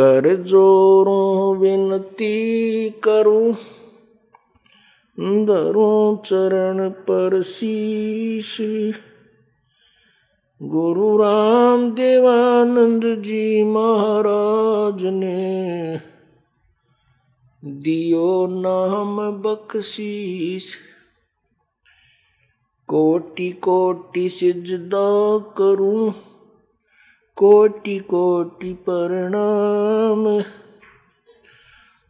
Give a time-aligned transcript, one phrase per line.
[0.00, 3.52] कर जोरों विनती करूँ।
[5.46, 8.60] धरूं चरण पर शीश।
[10.62, 16.00] गुरु राम देवानंद जी महाराज ने
[17.64, 20.76] दियो नाम बख्शीश।
[22.88, 26.12] कोटि कोटि सिजदा करूँ।
[27.38, 30.42] कोटि कोटि प्रणाम।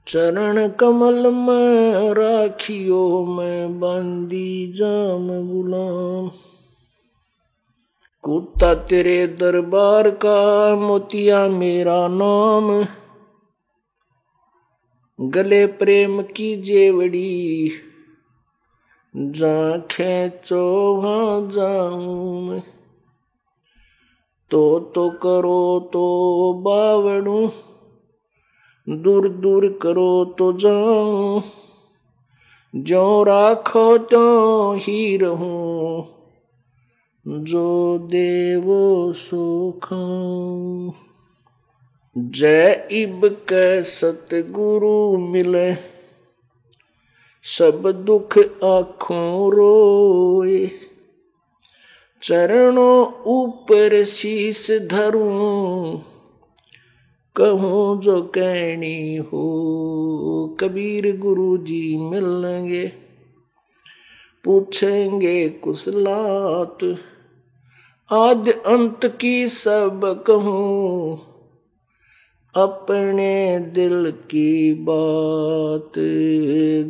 [0.06, 6.30] चरण कमल में राखियो, मैं बंदी जाम गुलाम।
[8.22, 12.86] कुत्ता तेरे दरबार का मोतिया मेरा नाम।
[15.20, 17.70] गले प्रेम की जेवड़ी
[19.16, 22.77] जा खेचो वहाँ जाऊँ मैं।
[24.50, 27.50] तो तो करो तो बावड़ू
[28.88, 31.42] दूर दूर करो तो जाऊँ।
[32.76, 36.06] जो राखो तो ही रहूँ,
[37.26, 39.88] जो देवो सुख
[42.18, 45.74] जय इब के सतगुरु मिले,
[47.44, 50.87] सब दुख आँखों रोए।
[52.22, 55.98] चरणों ऊपर शीस धरूं,
[57.36, 62.84] कहूँ जो कहनी हो, कबीर गुरु जी मिलेंगे
[64.44, 66.84] पूछेंगे कुशलात
[68.10, 71.18] आद अंत की सब कहूँ,
[72.54, 75.92] अपने दिल की बात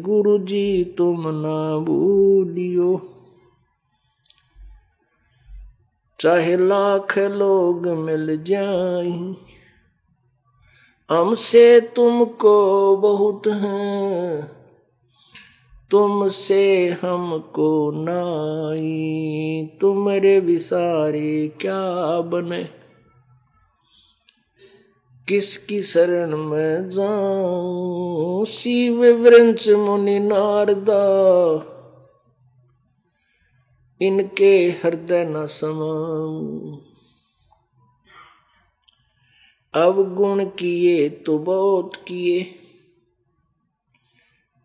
[0.03, 2.91] गुरु जी तुम ना भूलियो।
[6.21, 9.35] चाहे लाख लोग मिल जाए।
[11.11, 14.43] हमसे तुमको बहुत है,
[15.91, 22.69] तुमसे हमको नाई। तुम्हारे विसारे क्या बने?
[25.29, 28.45] किसकी शरण में जाऊँ?
[28.45, 31.05] शिव वृंच मुनि नारदा
[34.01, 36.77] इनके हृदय न समाऊं।
[39.75, 42.47] अवगुण किए तो बहुत किए,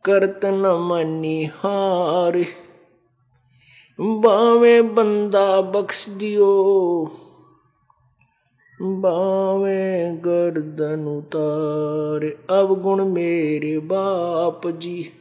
[0.05, 2.45] करत न मनी हार।
[3.99, 6.53] बावे बंदा बख्श दियो,
[8.79, 12.25] बावे गर्दन उतार।
[12.57, 15.11] अवगुण मेरे बाप जी।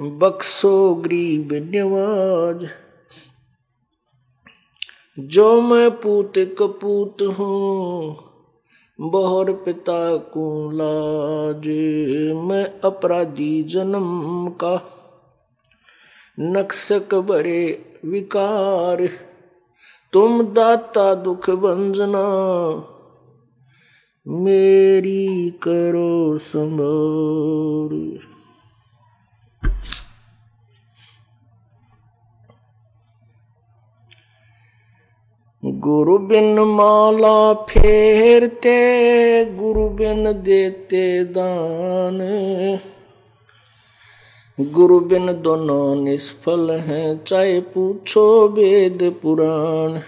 [0.00, 2.66] बख्शो गरीब नवाज़।
[5.20, 8.16] जो मैं पूत कपूत हूँ,
[9.00, 11.66] बहुर पिता को लाज।
[12.36, 14.82] मैं अपराधी जन्म का
[16.40, 19.08] नक्सक बड़े विकार।
[20.12, 22.24] तुम दाता दुख बंजना
[24.28, 28.29] मेरी करो संभार।
[35.64, 38.76] गुरु बिन माला फेरते,
[39.44, 42.18] गुरु बिन देते दान।
[44.60, 50.00] गुरु बिन दोनों निष्फल हैं, चाहे पूछो वेद पुराण।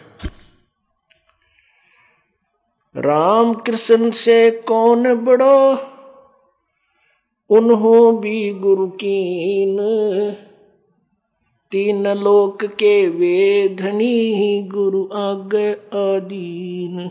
[2.96, 5.76] राम कृष्ण से कौन बड़ो?
[7.50, 9.76] उन्हों भी गुरु कीन।
[11.72, 15.54] तीन लोक के वेधनी ही गुरु आग
[15.94, 17.10] आदीन।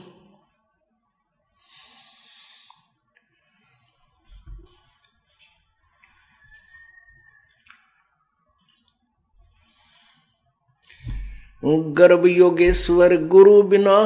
[11.97, 13.97] गर्भ योगेश्वर गुरु बिना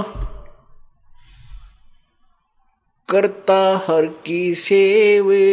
[3.09, 5.43] करता हर की सेवे।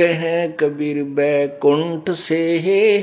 [0.00, 0.22] कह
[0.56, 3.00] कबीर बैकुंठ से है,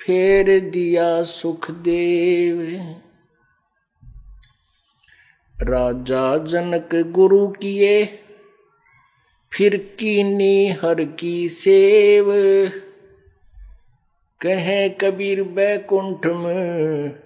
[0.00, 2.60] फेर दिया सुख देव
[5.56, 8.04] राजा जनक गुरु किए,
[9.52, 12.30] फिर कीनी हर की सेव।
[14.40, 17.18] कहे कबीर बैकुंठ में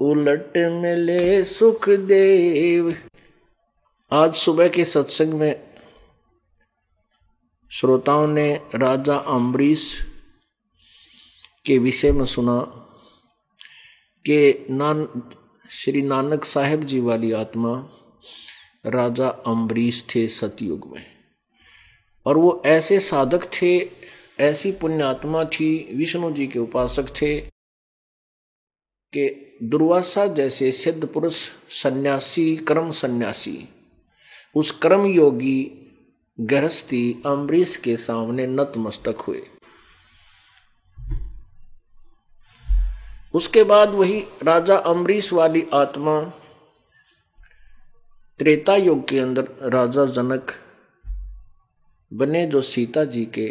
[0.00, 2.94] उलट मिले सुख देव
[4.12, 5.71] आज सुबह के सत्संग में
[7.72, 9.98] श्रोताओं ने राजा अम्बरीश
[11.66, 12.60] के विषय में सुना
[14.28, 15.22] कि नान,
[15.70, 17.90] श्री नानक साहेब जी वाली आत्मा
[18.86, 21.06] राजा अम्बरीश थे सतयुग में।
[22.26, 23.90] और वो ऐसे साधक थे,
[24.40, 27.40] ऐसी पुण्यात्मा थी, विष्णु जी के उपासक थे,
[29.12, 33.68] कि दुर्वासा जैसे सिद्ध पुरुष सन्यासी, कर्म सन्यासी,
[34.56, 35.78] उस कर्म योगी
[36.40, 39.42] गृहस्थी अम्बरीश के सामने नतमस्तक हुए।
[43.34, 46.20] उसके बाद वही राजा अम्बरीश वाली आत्मा
[48.38, 50.52] त्रेता युग के अंदर राजा जनक
[52.12, 53.48] बने जो सीता जी के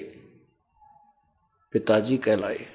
[1.73, 2.65] पिताजी कहलाए।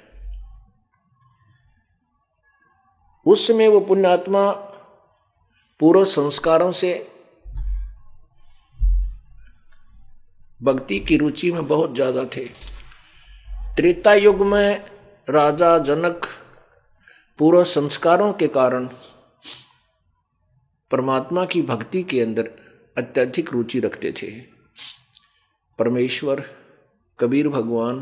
[3.26, 4.52] उस समय वो पुण्यात्मा
[5.80, 7.12] पूर्व संस्कारों से
[10.60, 12.44] भक्ति की रुचि में बहुत ज़्यादा थे।
[13.76, 14.84] त्रेता युग में
[15.28, 16.26] राजा जनक
[17.38, 18.88] पूर्व संस्कारों के कारण
[20.90, 22.50] परमात्मा की भक्ति के अंदर
[22.96, 24.30] अत्यधिक रुचि रखते थे।
[25.78, 26.44] परमेश्वर,
[27.18, 27.96] कबीर भगवान,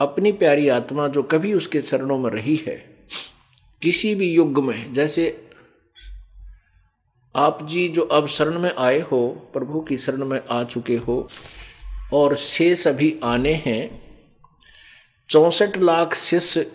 [0.00, 2.76] अपनी प्यारी आत्मा जो कभी उसके चरणों में रही है,
[3.82, 5.45] किसी भी युग में, जैसे
[7.36, 11.28] आप जी जो अब शरण में आए हो, प्रभु की शरण में आ चुके हो,
[12.12, 14.02] और शेष अभी आने हैं,
[15.28, 16.72] चौसठ लाख शिष्य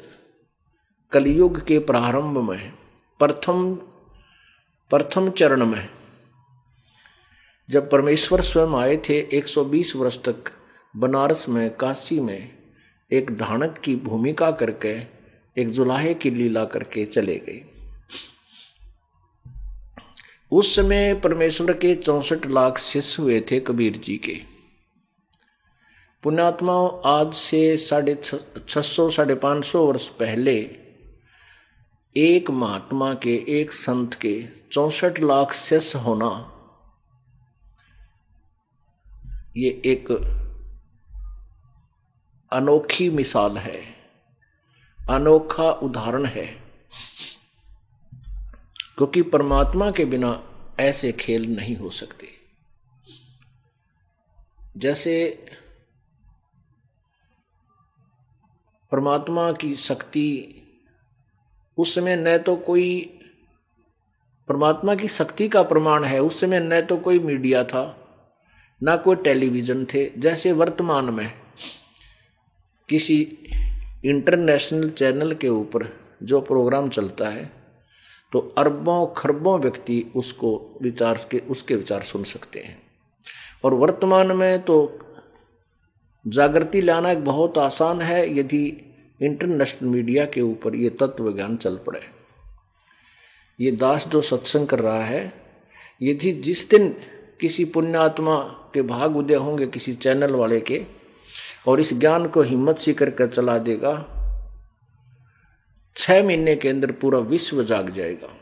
[1.11, 2.73] कलयुग के प्रारंभ में,
[3.19, 3.75] प्रथम
[4.91, 5.89] प्रथम चरण में,
[7.69, 10.35] जब परमेश्वर स्वयं आए थे 120 वर्ष तक
[10.97, 12.51] बनारस में, काशी में,
[13.11, 14.95] एक धानक की भूमिका करके,
[15.61, 17.70] एक जुलाहे की लीला करके चले गए।
[20.51, 24.33] उस समय परमेश्वर के चौसठ लाख शिष्य हुए थे कबीर जी के।
[26.23, 26.73] पुण्यात्मा
[27.05, 30.55] आज से साढ़े छह सौ, साढ़े पाँच सौ वर्ष पहले
[32.15, 36.31] एक महात्मा के, एक संत के चौसठ लाख शिष्य होना,
[39.57, 40.11] ये एक
[42.51, 43.81] अनोखी मिसाल है,
[44.99, 46.45] अनोखा उदाहरण है,
[48.97, 50.31] क्योंकि परमात्मा के बिना
[50.79, 52.27] ऐसे खेल नहीं हो सकते।
[54.77, 55.43] जैसे
[58.91, 60.57] परमात्मा की शक्ति,
[61.77, 63.19] उस समय न तो कोई
[64.47, 67.97] परमात्मा की शक्ति का प्रमाण है, उस समय न तो कोई मीडिया था,
[68.83, 71.31] ना कोई टेलीविज़न थे। जैसे वर्तमान में
[72.89, 73.37] किसी
[74.05, 75.87] इंटरनेशनल चैनल के ऊपर
[76.23, 77.60] जो प्रोग्राम चलता है
[78.31, 82.81] तो अरबों, खरबों व्यक्ति उसको विचार के, उसके विचार सुन सकते हैं।
[83.63, 84.99] और वर्तमान में तो
[86.27, 88.87] जागृति लाना एक बहुत आसान है, यदि
[89.21, 91.99] इंटरनेशनल मीडिया के ऊपर ये तत्व ज्ञान चल पड़े।
[93.59, 95.33] ये दास जो सत्संग कर रहा है,
[96.01, 96.95] यदि जिस दिन
[97.41, 98.35] किसी पुण्यात्मा
[98.73, 100.85] के भाग उदय होंगे किसी चैनल वाले के,
[101.67, 104.17] और इस ज्ञान को हिम्मत सी करके चला देगा
[105.97, 108.37] छह महीने के अंदर पूरा विश्व जाग जाएगा।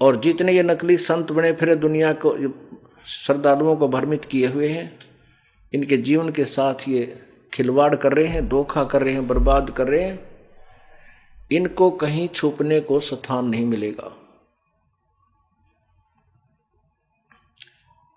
[0.00, 2.36] और जितने ये नकली संत बने, फिर दुनिया को
[3.06, 4.98] श्रद्धालुओं को भ्रमित किए हुए हैं।
[5.74, 7.22] इनके जीवन के साथ ये
[7.54, 10.28] खिलवाड़ कर रहे हैं, धोखा कर रहे हैं, बर्बाद कर रहे हैं।
[11.52, 14.16] इनको कहीं छुपने को स्थान नहीं मिलेगा।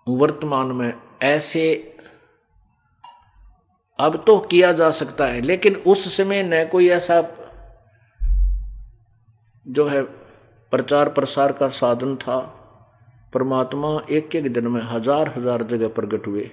[0.08, 1.91] वर्तमान में ऐसे
[4.02, 7.20] अब तो किया जा सकता है, लेकिन उस समय न कोई ऐसा
[9.66, 10.02] जो है
[10.72, 12.38] प्रचार प्रसार का साधन था।
[13.32, 16.50] परमात्मा एक एक दिन में हज़ार हज़ार जगह प्रकट हुए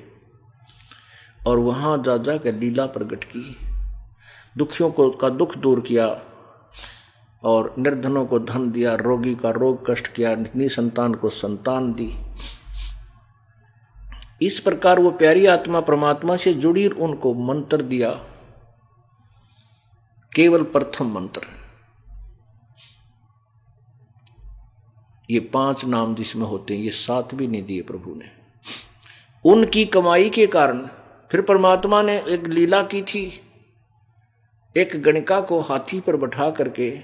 [1.48, 3.44] और वहाँ जा जा कर लीला प्रकट की।
[4.58, 6.08] दुखियों को का दुख दूर किया
[7.44, 12.12] और निर्धनों को धन दिया, रोगी का रोग कष्ट किया, निसंतान को संतान दी।
[14.42, 18.10] इस प्रकार वो प्यारी आत्मा परमात्मा से जुड़ी उनको मंत्र दिया।
[20.36, 21.42] केवल प्रथम मंत्र।
[25.30, 28.32] ये पाँच नाम जिसमें होते हैं, ये सात भी नहीं दिए प्रभु ने।
[29.46, 30.88] उनकी कमाई के कारण
[31.32, 33.42] फिर परमात्मा ने एक लीला की थी।
[34.78, 37.00] एक गणिका को हाथी पर बैठा करके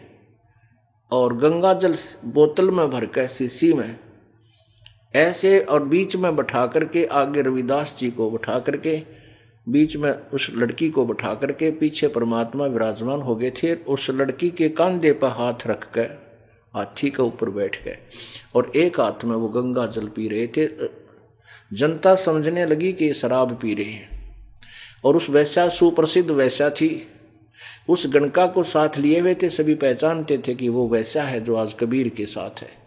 [1.11, 4.04] और गंगा जल बोतल में भर कर शीशी में
[5.15, 9.03] ऐसे और बीच में बैठा करके आगे रविदास जी को बैठा करके,
[9.69, 14.49] बीच में उस लड़की को बैठा करके पीछे परमात्मा विराजमान हो गए थे उस लड़की
[14.49, 16.25] के कंधे पर हाथ रख कर
[16.75, 17.97] हाथी के ऊपर बैठ गए।
[18.55, 20.69] और एक हाथ में वो गंगा जल पी रहे थे।
[21.73, 24.35] जनता समझने लगी कि शराब पी रहे हैं।
[25.05, 27.07] और उस वैसा सुप्रसिद्ध वैसा थी।
[27.89, 31.55] उस गणका को साथ लिए हुए थे, सभी पहचानते थे कि वो वैसा है जो
[31.55, 32.84] आज कबीर के साथ है।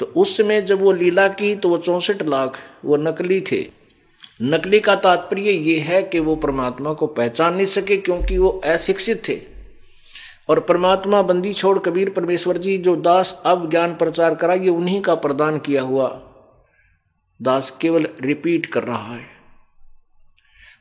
[0.00, 3.64] तो उस समय जब वो लीला की तो वो चौसठ लाख वो नकली थे।
[4.42, 9.22] नकली का तात्पर्य ये है कि वो परमात्मा को पहचान नहीं सके क्योंकि वो अशिक्षित
[9.28, 9.40] थे।
[10.48, 15.00] और परमात्मा बंदी छोड़ कबीर परमेश्वर जी जो दास अब ज्ञान प्रचार करा ये उन्हीं
[15.00, 16.08] का प्रदान किया हुआ
[17.40, 19.32] दास केवल रिपीट कर रहा है।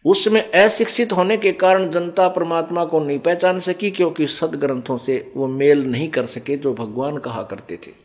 [0.05, 5.31] उस समय अशिक्षित होने के कारण जनता परमात्मा को नहीं पहचान सकी क्योंकि सदग्रंथों से
[5.35, 8.02] वो मेल नहीं कर सके जो भगवान कहा करते थे।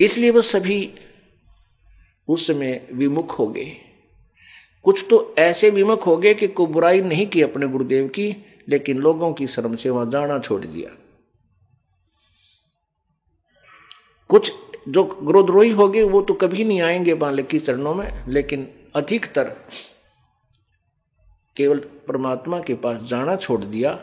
[0.00, 0.94] इसलिए वो सभी
[2.28, 3.76] उस समय विमुख हो गए।
[4.84, 8.36] कुछ तो ऐसे विमुख हो गए कि को बुराई नहीं की अपने गुरुदेव की,
[8.68, 10.90] लेकिन लोगों की शर्म से वहाँ जाना छोड़ दिया।
[14.28, 14.52] कुछ
[14.88, 19.56] जो गुरुद्रोही हो गए, वो तो कभी नहीं आएँगे बालक की चरणों में, लेकिन अधिकतर
[21.56, 24.02] केवल परमात्मा के पास जाना छोड़ दिया।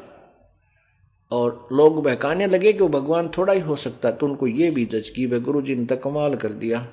[1.32, 4.86] और लोग बहकाने लगे कि वो भगवान थोड़ा ही हो सकता तो उनको ये भी
[4.86, 6.88] जज की वह गुरु जी ने तो कमाल कर दिया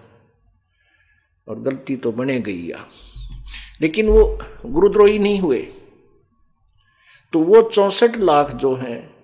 [1.49, 2.87] और गलती तो बने गई या।
[3.81, 5.69] लेकिन वो गुरुद्रोही नहीं हुए।
[7.33, 9.15] तो वो चौसठ लाख जो हैं,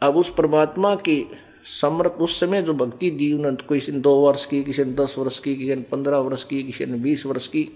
[0.00, 1.30] अब उस परमात्मा की
[1.64, 5.14] समर्थ, उस समय जो भक्ति दी उन्होंने किसी ने दो वर्ष की, किसी ने दस
[5.18, 7.68] वर्ष की, किसी ने पंद्रह वर्ष की, किसी ने बीस वर्ष की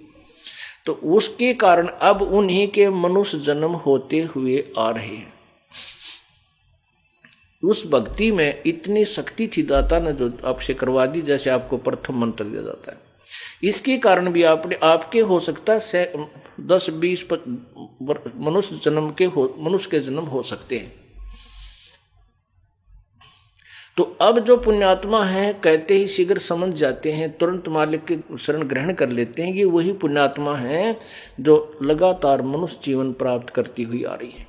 [0.86, 5.37] तो उसके कारण अब उन्हीं के मनुष्य जन्म होते हुए आ रहे हैं।
[7.62, 12.20] उस भक्ति में इतनी शक्ति थी दाता ने जो आपसे करवा दी, जैसे आपको प्रथम
[12.20, 13.06] मंत्र दिया जाता है।
[13.62, 16.12] इसके कारण भी आपने, आपके हो सकता है
[16.60, 20.92] दस, बीस मनुष्य जन्म के हो, मनुष्य के जन्म हो सकते हैं।
[23.96, 28.62] तो अब जो पुण्यात्मा है, कहते ही शीघ्र समझ जाते हैं, तुरंत मालिक के शरण
[28.62, 30.98] ग्रहण कर लेते हैं, ये वही पुण्यात्मा है
[31.40, 34.46] जो लगातार मनुष्य जीवन प्राप्त करती हुई आ रही है।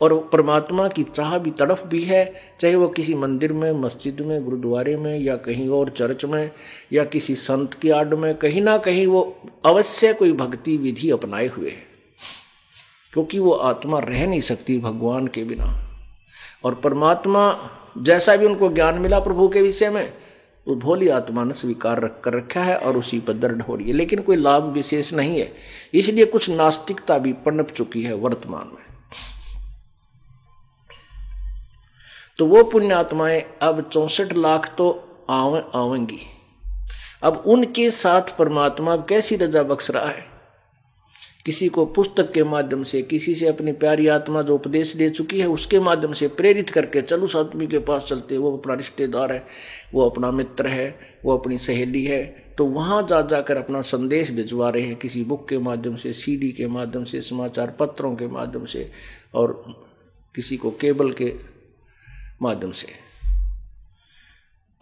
[0.00, 4.44] और परमात्मा की चाह भी तड़फ भी है, चाहे वो किसी मंदिर में, मस्जिद में,
[4.44, 6.50] गुरुद्वारे में, या कहीं और चर्च में,
[6.92, 11.46] या किसी संत की आड़ में, कहीं ना कहीं वो अवश्य कोई भक्ति विधि अपनाए
[11.46, 11.96] हुए है।
[13.12, 15.90] क्योंकि वो आत्मा रह नहीं सकती भगवान के बिना।
[16.64, 20.12] और परमात्मा जैसा भी उनको ज्ञान मिला प्रभु के विषय में,
[20.68, 23.86] वो भोली आत्मा ने स्वीकार रख कर रखा है और उसी पर दर्द हो रही
[23.86, 25.52] है। लेकिन कोई लाभ विशेष नहीं है।
[25.94, 28.85] इसलिए कुछ नास्तिकता भी पनप चुकी है वर्तमान में।
[32.38, 36.18] तो वो पुण्यात्माएँ अब चौसठ लाख तो आवे, आवेंगी।
[37.22, 40.24] अब उनके साथ परमात्मा कैसी रजा बख्श रहा है?
[41.46, 45.40] किसी को पुस्तक के माध्यम से, किसी से अपनी प्यारी आत्मा जो उपदेश दे चुकी
[45.40, 49.32] है, उसके माध्यम से प्रेरित करके चलो उस आदमी के पास चलते वो अपना रिश्तेदार
[49.32, 49.46] है,
[49.94, 54.70] वो अपना मित्र है, वो अपनी सहेली है। तो वहाँ जा, जाकर अपना संदेश भिजवा
[54.70, 58.64] रहे हैं किसी बुक के माध्यम से, सीडी के माध्यम से, समाचार पत्रों के माध्यम
[58.64, 58.90] से
[59.34, 59.64] और
[60.34, 61.55] किसी को केबल के
[62.42, 62.86] माध्यम से।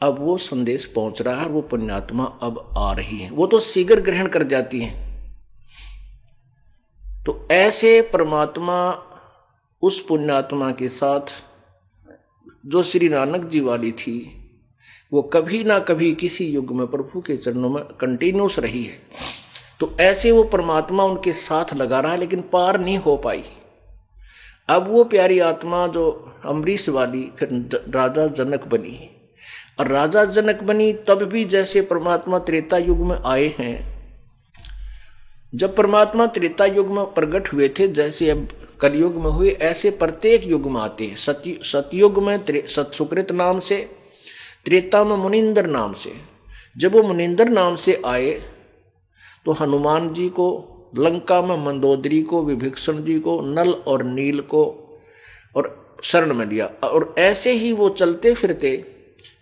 [0.00, 4.00] अब वो संदेश पहुँच रहा है वो पुण्यात्मा अब आ रही है। वो तो शीघ्र
[4.00, 4.92] ग्रहण कर जाती है।
[7.26, 8.76] तो ऐसे परमात्मा
[9.82, 11.20] उस पुण्यात्मा के साथ
[12.66, 14.16] जो श्री नानक जी वाली थी,
[15.12, 18.98] वो कभी ना कभी किसी युग में प्रभु के चरणों में कंटिन्यूस रही है।
[19.80, 23.44] तो ऐसे वो परमात्मा उनके साथ लगा रहा है, लेकिन पार नहीं हो पाई।
[24.68, 27.48] अब वो प्यारी आत्मा जो अमरीश वाली फिर
[27.88, 29.10] राजा जनक बनी
[29.80, 33.94] और राजा जनक बनी तब भी जैसे परमात्मा त्रेता युग में आए हैं।
[35.54, 38.48] जब परमात्मा त्रेता युग में प्रकट हुए थे, जैसे अब
[38.80, 43.76] कलयुग में हुए, ऐसे प्रत्येक युग में आते हैं। सत्य, सतयुग में सतसुकृत नाम से,
[44.64, 46.12] त्रेता में मुनिंदर नाम से।
[46.76, 48.30] जब वो मुनिंदर नाम से आए
[49.46, 50.46] तो हनुमान जी को
[50.98, 54.62] लंका में मंदोदरी को, विभीषण जी को, नल और नील को
[55.56, 58.84] और शरण में लिया। और ऐसे ही वो चलते फिरते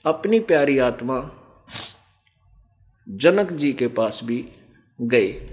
[0.07, 1.31] अपनी प्यारी आत्मा
[3.09, 4.49] जनक जी के पास भी
[5.01, 5.49] गए।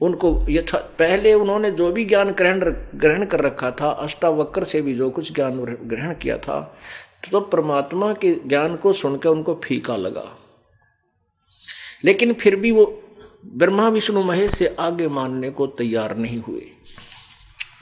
[0.00, 2.60] उनको यथा, पहले उन्होंने जो भी ज्ञान ग्रहण
[2.94, 6.78] ग्रहण कर रखा था, अष्टावक्र से भी जो कुछ ज्ञान ग्रहण किया था
[7.30, 10.36] तो परमात्मा के ज्ञान को सुनकर उनको फीका लगा।
[12.04, 13.02] लेकिन फिर भी वो
[13.54, 16.60] ब्रह्मा, विष्णु, महेश से आगे मानने को तैयार नहीं हुए।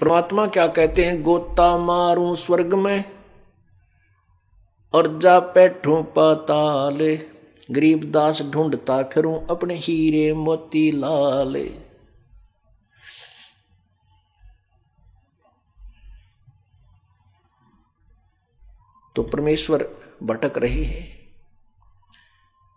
[0.00, 1.22] परमात्मा क्या कहते हैं?
[1.22, 3.04] गोता मारू स्वर्ग में
[4.94, 7.16] और जा बैठू पाताले।
[7.70, 11.68] गरीब दास ढूंढता फिरूं अपने हीरे मोती लाले
[19.16, 19.88] तो परमेश्वर
[20.22, 21.18] भटक रहे हैं।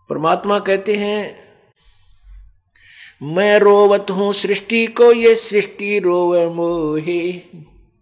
[0.08, 1.47] परमात्मा कहते हैं
[3.20, 7.32] मैं रोवत हूँ सृष्टि को, ये सृष्टि रोवे मोहे।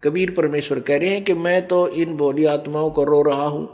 [0.03, 3.67] कबीर परमेश्वर कह रहे हैं कि मैं तो इन बोली आत्माओं को रो रहा हूँ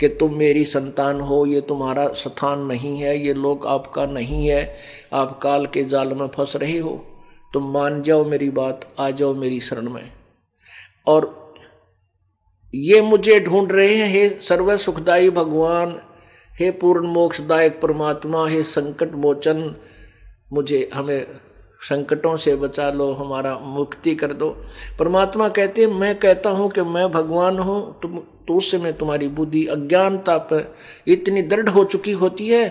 [0.00, 4.76] कि तुम मेरी संतान हो, ये तुम्हारा स्थान नहीं है, ये लोग आपका नहीं है,
[5.12, 7.04] आप काल के जाल में फंस रहे हो।
[7.54, 10.10] तुम मान जाओ मेरी बात, आ जाओ मेरी शरण में।
[11.06, 11.54] और
[12.74, 16.00] ये मुझे ढूंढ रहे हैं, हे सर्व सुखदाई भगवान,
[16.60, 19.74] हे पूर्ण मोक्षदायक परमात्मा, हे संकट मोचन
[20.52, 21.26] मुझे हमें
[21.80, 24.50] संकटों से बचा लो, हमारा मुक्ति कर दो।
[24.98, 29.28] परमात्मा कहते हैं, मैं कहता हूँ कि मैं भगवान हूँ, तुम तो उस समय तुम्हारी
[29.28, 30.74] बुद्धि, अज्ञानता पर
[31.08, 32.68] इतनी दृढ़ हो चुकी होती है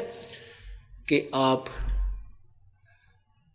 [1.09, 1.65] कि आप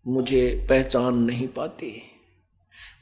[0.06, 2.02] मुझे पहचान नहीं पाते।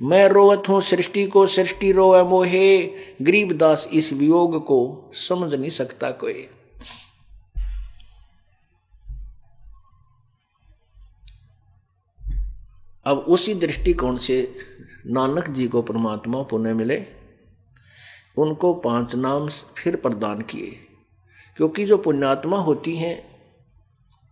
[0.03, 2.91] मैं रोवत हूँ, सृष्टि को सृष्टि रोवे मोहे,
[3.23, 6.49] गरीबदास इस वियोग को समझ नहीं सकता कोई।
[13.05, 14.53] अब उसी दृष्टिकोण से
[15.07, 17.07] नानक जी को परमात्मा पुण्य मिले,
[18.39, 20.77] उनको पाँच नाम फिर प्रदान किए।
[21.57, 23.31] क्योंकि जो पुण्यात्मा होती हैं,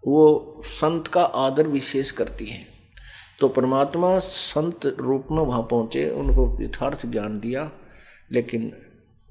[0.06, 2.68] वो संत का आदर विशेष करती हैं।
[3.40, 7.72] तो परमात्मा संत रूप में वहाँ पहुँचे, उनको यथार्थ ज्ञान दिया,
[8.32, 8.72] लेकिन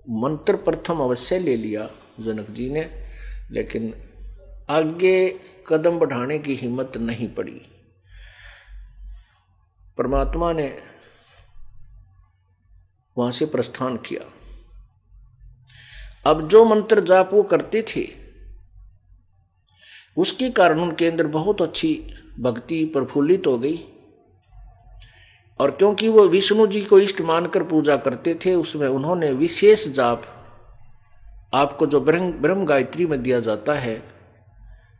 [0.09, 2.89] मंत्र प्रथम अवश्य ले लिया जनक जी ने,
[3.51, 3.93] लेकिन
[4.69, 5.35] आगे
[5.67, 7.61] कदम बढ़ाने की हिम्मत नहीं पड़ी।
[9.97, 10.79] परमात्मा ने
[13.17, 14.21] वहाँ से प्रस्थान किया।
[16.31, 18.07] अब जो मंत्र जाप वो करते थे,
[20.17, 23.77] उसके कारण उनके अंदर बहुत अच्छी भक्ति प्रफुल्लित हो गई।
[25.59, 30.23] और क्योंकि वो विष्णु जी को इष्ट मानकर पूजा करते थे, उसमें उन्होंने विशेष जाप
[31.53, 34.03] आपको जो ब्रह्म ब्रह्म गायत्री में दिया जाता है,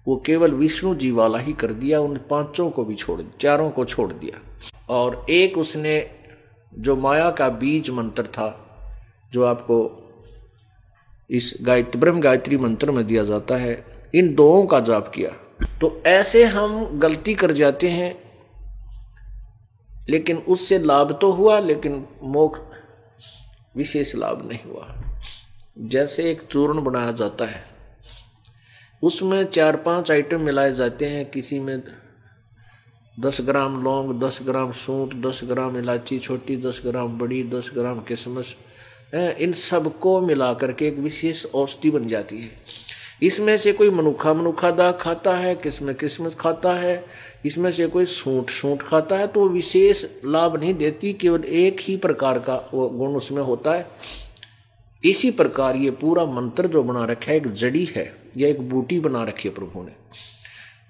[0.07, 3.85] वो केवल विष्णु जी वाला ही कर दिया, उन पाँचों को भी छोड़, चारों को
[3.85, 4.39] छोड़ दिया।
[4.89, 5.95] और एक उसने
[6.73, 8.49] जो माया का बीज मंत्र था,
[9.33, 10.03] जो आपको
[11.29, 13.83] इस गायत्री, ब्रह्म गायत्री मंत्र में दिया जाता है,
[14.15, 15.29] इन दोों का जाप किया।
[15.81, 18.15] तो ऐसे हम गलती कर जाते हैं,
[20.09, 22.59] लेकिन उससे लाभ तो हुआ, लेकिन मोक्ष,
[23.75, 24.93] विशेष लाभ नहीं हुआ।
[25.79, 27.63] जैसे एक चूर्ण बनाया जाता है,
[29.03, 31.81] उसमें चार पाँच आइटम मिलाए जाते हैं, किसी में
[33.17, 37.99] दस ग्राम लौंग, दस ग्राम सूंठ, दस ग्राम इलायची छोटी, दस ग्राम बड़ी, दस ग्राम
[37.99, 38.55] किशमिश
[39.15, 42.49] इन सबको मिला करके एक विशेष औषधि बन जाती है।
[43.23, 47.03] इसमें से कोई मनुखा मनुखा दाग खाता है, किसमें किस्मत खाता है,
[47.45, 51.97] इसमें से कोई सूंठ सूंठ खाता है तो विशेष लाभ नहीं देती, केवल एक ही
[51.97, 53.87] प्रकार का वो गुण उसमें होता है।
[55.03, 58.99] इसी प्रकार ये पूरा मंत्र जो बना रखा है, एक जड़ी है, या एक बूटी
[58.99, 59.91] बना रखी है प्रभु ने।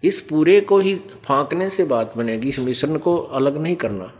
[0.07, 4.11] इस पूरे को ही फांकने से बात बनेगी, इस मिश्रण को अलग नहीं करना।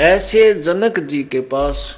[0.00, 1.96] ऐसे जनक जी के पास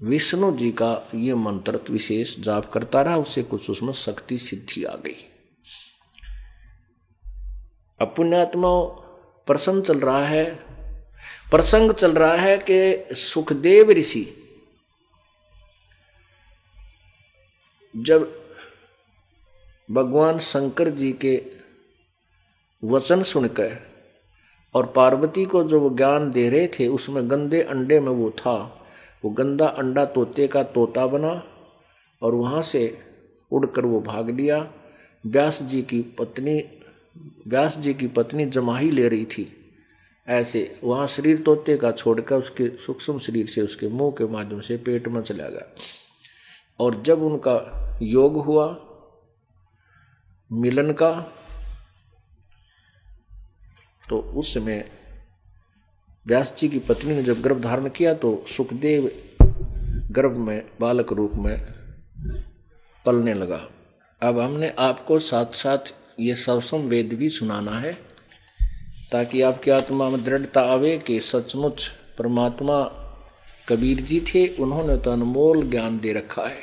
[0.00, 4.94] विष्णु जी का ये मंत्र विशेष जाप करता रहा, उससे कुछ उसमें शक्ति सिद्धि आ
[4.96, 5.24] गई।
[8.00, 8.68] अपुण्यात्मा
[9.46, 10.44] प्रसंग चल रहा है।
[11.50, 14.26] प्रसंग चल रहा है कि सुखदेव ऋषि,
[17.94, 18.22] जब
[19.90, 21.42] भगवान शंकर जी के
[22.84, 23.76] वचन सुनकर
[24.74, 28.82] और पार्वती को जो वो ज्ञान दे रहे थे, उसमें गंदे अंडे में वो था।
[29.24, 31.42] वो गंदा अंडा तोते का तोता बना
[32.22, 32.98] और वहाँ से
[33.52, 34.72] उड़कर वो भाग लिया।
[35.26, 36.64] व्यास जी की पत्नी,
[37.48, 39.52] व्यास जी की पत्नी जमाही ले रही थी।
[40.28, 44.76] ऐसे वहाँ शरीर तोते का छोड़कर उसके सूक्ष्म शरीर से, उसके मुँह के माध्यम से
[44.76, 45.72] पेट में चला गया
[46.80, 48.85] और जब उनका योग हुआ
[50.50, 51.10] मिलन का
[54.08, 54.84] तो उस समय
[56.26, 59.10] व्यास जी की पत्नी ने जब गर्भ धारण किया तो सुखदेव
[60.12, 61.66] गर्भ में, बालक रूप में
[63.04, 63.60] पलने लगा।
[64.22, 67.92] अब हमने आपको साथ साथ ये सवसम वेद भी सुनाना है,
[69.12, 72.82] ताकि आपकी आत्मा में दृढ़ता आवे कि सचमुच परमात्मा
[73.68, 76.62] कबीर जी थे, उन्होंने तो अनमोल ज्ञान दे रखा है।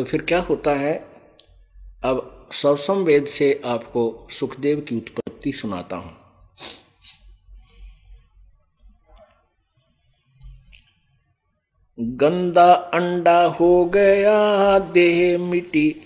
[0.00, 0.94] तो फिर क्या होता है?
[2.04, 6.16] अब सवसम वेद से आपको सुखदेव की उत्पत्ति सुनाता हूँ।
[12.00, 15.96] गंदा अंडा हो गया, देह मिटी,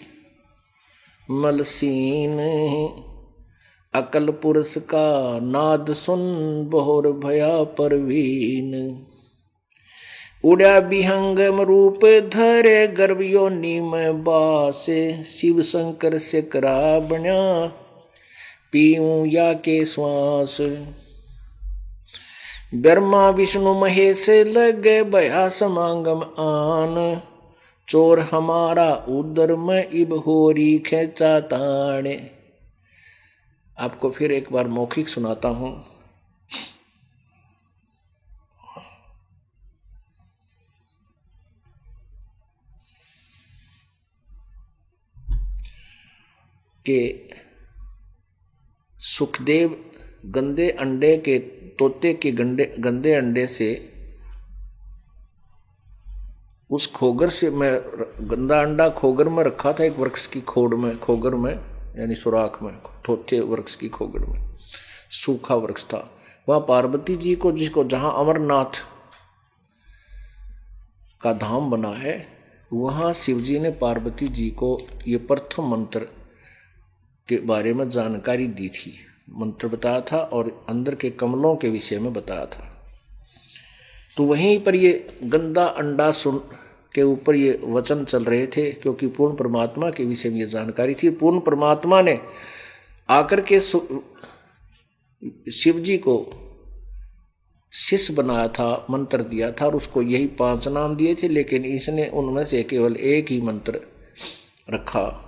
[1.31, 2.39] मलसीन
[3.95, 6.21] अकल पुरुष का नाद सुन,
[6.67, 9.07] बोहर भया परवीन।
[10.45, 17.67] उड़ा विहंगम रूप धरे गर्भियो नीम बासे, शिव शंकर से करा बण्या
[18.73, 20.57] पीऊ या के श्वास।
[22.75, 27.21] ब्रह्मा, विष्णु, महेश, लग भया समांगम आन,
[27.89, 31.41] चोर हमारा उदर में इब होरी खेचा
[33.79, 35.94] आपको फिर एक बार मौखिक सुनाता हूँ।
[46.87, 47.29] कि
[49.01, 49.77] सुखदेव
[50.27, 51.38] गंदे अंडे के
[51.79, 53.90] तोते के गंदे गंदे अंडे से,
[56.70, 57.73] उस खोगर से मैं
[58.31, 61.53] गंदा अंडा खोगर में रखा था एक वृक्ष की खोड़ में, खोगर में,
[61.99, 62.73] यानी सुराख में
[63.09, 64.57] थोथे वृक्ष की खोगर में,
[65.11, 66.11] सूखा वृक्ष था।
[66.49, 68.83] वह पार्वती जी को, जिसको जहाँ अमरनाथ
[71.23, 72.27] का धाम बना है,
[72.73, 76.07] वहाँ शिवजी ने पार्वती जी को ये प्रथम मंत्र
[77.29, 78.93] के बारे में जानकारी दी थी।
[79.31, 82.71] मंत्र बताया था और अंदर के कमलों के विषय में बताया था।
[84.17, 84.93] तो वहीं पर ये
[85.25, 86.39] गंदा अंडा सुन
[86.95, 90.95] के ऊपर ये वचन चल रहे थे, क्योंकि पूर्ण परमात्मा के विषय में ये जानकारी
[90.95, 92.19] थी। पूर्ण परमात्मा ने
[93.09, 93.61] आकर के
[95.53, 96.17] शिव जी को
[97.73, 102.09] शिष्य बनाया था, मंत्र दिया था और उसको यही पाँच नाम दिए थे, लेकिन इसने
[102.09, 103.81] उनमें से केवल एक ही मंत्र
[104.71, 105.24] रखा।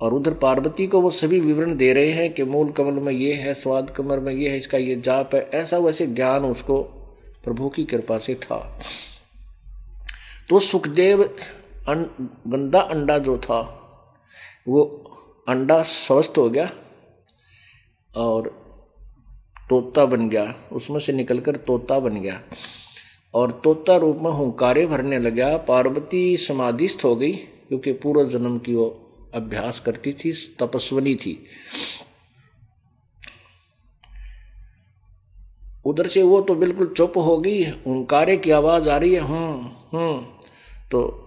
[0.00, 3.32] और उधर पार्वती को वो सभी विवरण दे रहे हैं कि मूल कमल में ये
[3.34, 6.82] है स्वाद कमर में ये है इसका ये जाप है ऐसा वैसे ज्ञान उसको
[7.44, 8.80] प्रभु की कृपा से था।
[10.48, 11.22] तो सुखदेव
[11.88, 12.04] अं,
[12.48, 13.82] गंदा अंडा जो था
[14.68, 14.82] वो
[15.48, 16.70] अंडा स्वस्थ हो गया
[18.16, 18.66] और
[19.70, 22.40] तोता बन गया उसमें से निकलकर तोता बन गया
[23.34, 28.74] और तोता रूप में हुंकारे भरने लगा पार्वती समाधिस्थ हो गई क्योंकि पूर्व जन्म की
[28.74, 31.38] वो अभ्यास करती थी, तपस्वनी थी।
[35.86, 39.98] उधर से वो तो बिल्कुल चुप हो गई हुंकारे की आवाज़ आ रही है हम्म
[39.98, 40.20] हम्म।
[40.90, 41.22] तो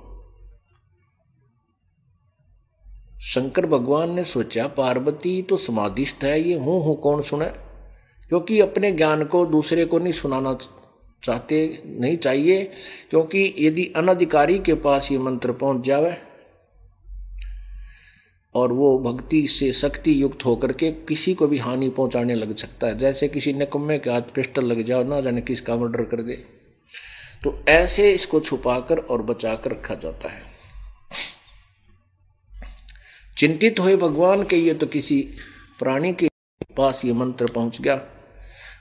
[3.23, 7.45] शंकर भगवान ने सोचा, पार्वती तो समाधिस्थ है ये, हूँ हूँ, कौन सुने
[8.31, 10.57] क्योंकि अपने ज्ञान को दूसरे को नहीं सुनाना
[11.23, 12.63] चाहते, नहीं चाहिए,
[13.09, 16.11] क्योंकि यदि अनधिकारी के पास ये मंत्र पहुँच जावे
[18.55, 22.87] और वो भक्ति से शक्ति युक्त होकर के किसी को भी हानि पहुँचाने लग सकता
[22.87, 26.35] है। जैसे किसी निकम्मे के हाथ क्रिस्टल लग जाओ ना जाने किसका मर्डर कर दे।
[27.43, 30.41] तो ऐसे इसको छुपाकर और बचाकर रखा जाता है।
[33.37, 35.21] चिंतित हुए भगवान के ये तो किसी
[35.79, 36.27] प्राणी के
[36.77, 38.01] पास ये मंत्र पहुँच गया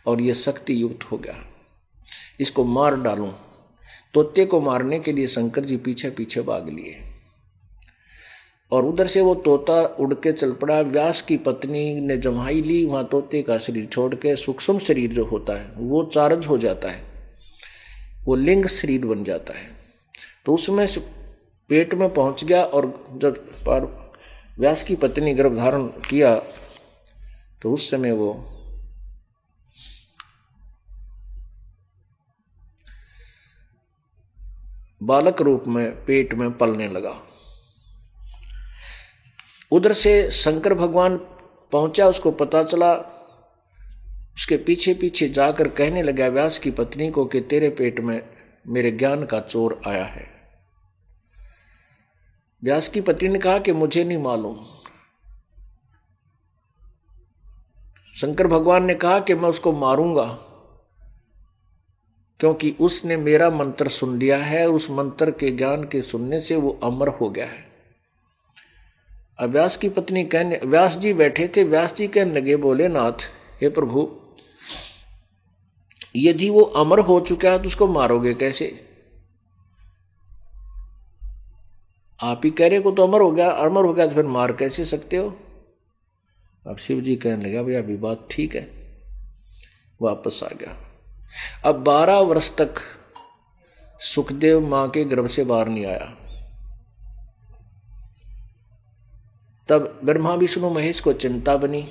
[0.06, 1.44] और ये शक्ति युक्त हो गया।
[2.40, 3.30] इसको मार डालूं।
[4.14, 7.07] तोते को मारने के लिए शंकर जी पीछे पीछे भाग लिए।
[8.72, 12.84] और उधर से वो तोता उड़ के चल पड़ा। व्यास की पत्नी ने जमाई ली,
[12.86, 16.90] वहाँ तोते का शरीर छोड़ के सूक्ष्म शरीर जो होता है, वो चार्ज हो जाता
[16.90, 17.02] है।
[18.24, 19.66] वो लिंग शरीर बन जाता है।
[20.46, 20.86] तो उसमें
[21.70, 23.86] पेट में पहुँच गया और जब पर
[24.58, 26.34] व्यास की पत्नी गर्भ धारण किया
[27.62, 28.32] तो उस समय वो
[35.00, 37.14] बालक रूप में पेट में पलने लगा।
[39.72, 41.16] उधर से शंकर भगवान
[41.72, 42.92] पहुँचा, उसको पता चला,
[44.36, 48.20] उसके पीछे पीछे जाकर कहने लगा, व्यास की पत्नी को कि तेरे पेट में
[48.68, 50.26] मेरे ज्ञान का चोर आया है।
[52.62, 54.56] व्यास की पत्नी ने कहा कि मुझे नहीं मालूम।
[58.16, 60.24] शंकर भगवान ने कहा कि मैं उसको मारूँगा,
[62.40, 66.78] क्योंकि उसने मेरा मंत्र सुन लिया है उस मंत्र के ज्ञान के सुनने से वो
[66.82, 67.67] अमर हो गया है।
[69.46, 73.26] व्यास की पत्नी कहने, व्यास जी बैठे थे, व्यास जी कहने लगे बोले नाथ
[73.62, 74.08] हे प्रभु,
[76.16, 78.66] यदि वो अमर हो चुका है तो उसको मारोगे कैसे?
[82.20, 84.52] आप ही कह रहे को तो अमर हो गया, अमर हो गया तो फिर मार
[84.52, 85.28] कैसे सकते हो?
[86.66, 88.68] अब शिव जी कहने लगा, भैया, अभी बात ठीक है।
[90.02, 90.76] वापस आ गया।
[91.64, 92.74] अब बारह वर्ष तक
[94.00, 96.14] सुखदेव माँ के गर्भ से बाहर नहीं आया।
[99.68, 101.82] तब ब्रह्मा विष्णु महेश को चिंता बनी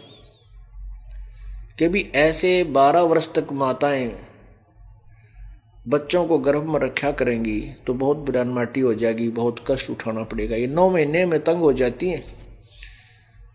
[1.79, 4.19] कि भी ऐसे बारह वर्ष तक माताएँ
[5.87, 10.23] बच्चों को गर्भ में रखा करेंगी तो बहुत बुरान माटी हो जाएगी, बहुत कष्ट उठाना
[10.23, 12.23] पड़ेगा। ये नौ महीने में तंग हो जाती हैं।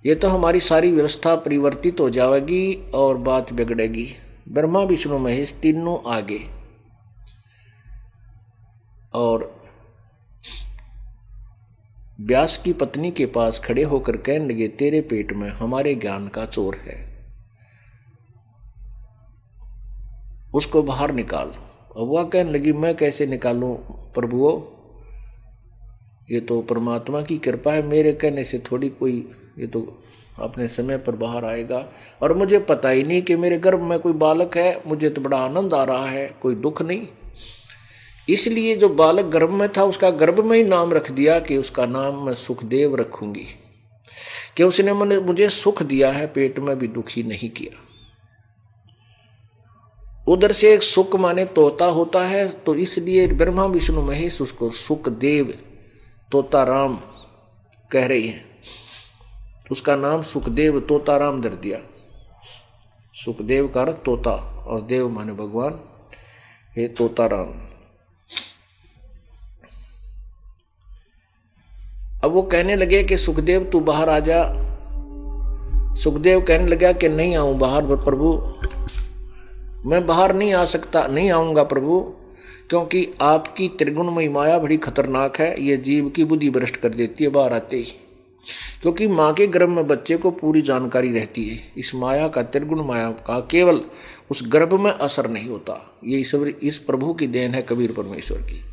[0.07, 4.09] ये तो हमारी सारी व्यवस्था परिवर्तित हो जाएगी और बात बिगड़ेगी।
[4.49, 6.41] ब्रह्मा विष्णु महेश तीनों आगे।
[9.15, 9.62] और
[12.21, 16.47] व्यास की पत्नी के पास खड़े होकर कहने लगे, तेरे पेट में हमारे ज्ञान का
[16.47, 17.27] चोर है।
[20.55, 21.49] उसको बाहर निकाल।
[21.97, 23.75] अब वह कहने लगी, मैं कैसे निकालूं
[24.15, 24.63] प्रभुओ?
[26.31, 30.03] ये तो परमात्मा की कृपा है, मेरे कहने से थोड़ी कोई, ये तो
[30.39, 31.89] अपने समय पर बाहर आएगा।
[32.23, 35.39] और मुझे पता ही नहीं कि मेरे गर्भ में कोई बालक है, मुझे तो बड़ा
[35.39, 37.07] आनंद आ रहा है, कोई दुख नहीं।
[38.33, 41.87] इसलिए जो बालक गर्भ में था, उसका गर्भ में ही नाम रख दिया कि उसका
[41.87, 43.47] नाम मैं सुखदेव रखूँगी।
[44.57, 47.79] कि उसने मैंने मुझे सुख दिया है, पेट में भी दुखी नहीं किया।
[50.29, 55.55] उधर से एक सुख माने तोता होता है तो इसलिए ब्रह्मा, विष्णु, महेश उसको सुखदेव
[56.33, 56.99] तोता राम
[57.91, 58.45] कह रही है।
[59.71, 61.79] उसका नाम सुखदेव तोता राम धर दिया।
[63.15, 64.35] सुखदेव का तोता,
[64.69, 65.81] और देव माने भगवान
[66.77, 67.27] हे तोता
[72.25, 74.55] अब वो कहने लगे कि, सुखदेव, तू बाहर आ जा।
[75.95, 78.43] सुखदेव कहने लगा कि, नहीं आऊँ बाहर प्रभु,
[79.89, 82.01] मैं बाहर नहीं आ सकता, नहीं आऊँगा प्रभु,
[82.69, 87.31] क्योंकि आपकी त्रिगुणमयी माया बड़ी खतरनाक है, ये जीव की बुद्धि भ्रष्ट कर देती है,
[87.31, 87.83] बाहर आते ही।
[88.83, 92.85] क्योंकि माँ के गर्भ में बच्चे को पूरी जानकारी रहती है, इस माया का त्रिगुण
[92.85, 93.81] माया का केवल
[94.31, 98.39] उस गर्भ में असर नहीं होता, ये ईश्वर, इस प्रभु की देन है कबीर परमेश्वर
[98.39, 98.72] की।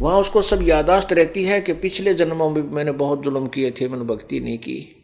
[0.00, 3.88] वहाँ उसको सब यादाश्त रहती है कि पिछले जन्मों में मैंने बहुत जुल्म किए थे,
[3.88, 4.96] मैंने भक्ति नहीं की।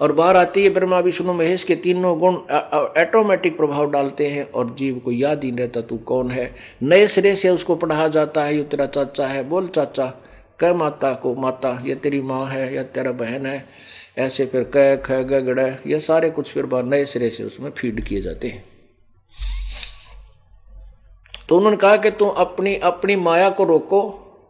[0.00, 2.34] और बाहर आती है, ब्रह्मा, विष्णु, महेश के तीनों गुण
[3.00, 6.54] ऑटोमेटिक प्रभाव डालते हैं और जीव को याद ही रहता, तू कौन है?
[6.82, 10.06] नए सिरे से उसको पढ़ा जाता है, ये तेरा चाचा है। बोल, चाचा,
[10.58, 13.66] कह माता को, माता, ये तेरी माँ है, या तेरा बहन है?
[14.18, 18.20] ऐसे फिर कह ख गड़ ये सारे कुछ फिर नए सिरे से उसमें फ़ीड किए
[18.20, 18.69] जाते हैं।
[21.50, 24.00] तो उन्होंने कहा कि तुम अपनी अपनी माया को रोको,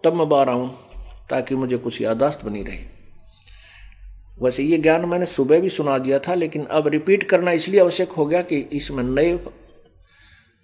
[0.04, 0.68] तब मैं बाहर आऊँ,
[1.30, 2.78] ताकि मुझे कुछ यादाश्त बनी रहे।
[4.42, 8.08] वैसे ये ज्ञान मैंने सुबह भी सुना दिया था, लेकिन अब रिपीट करना इसलिए आवश्यक
[8.08, 9.38] हो गया कि इसमें नए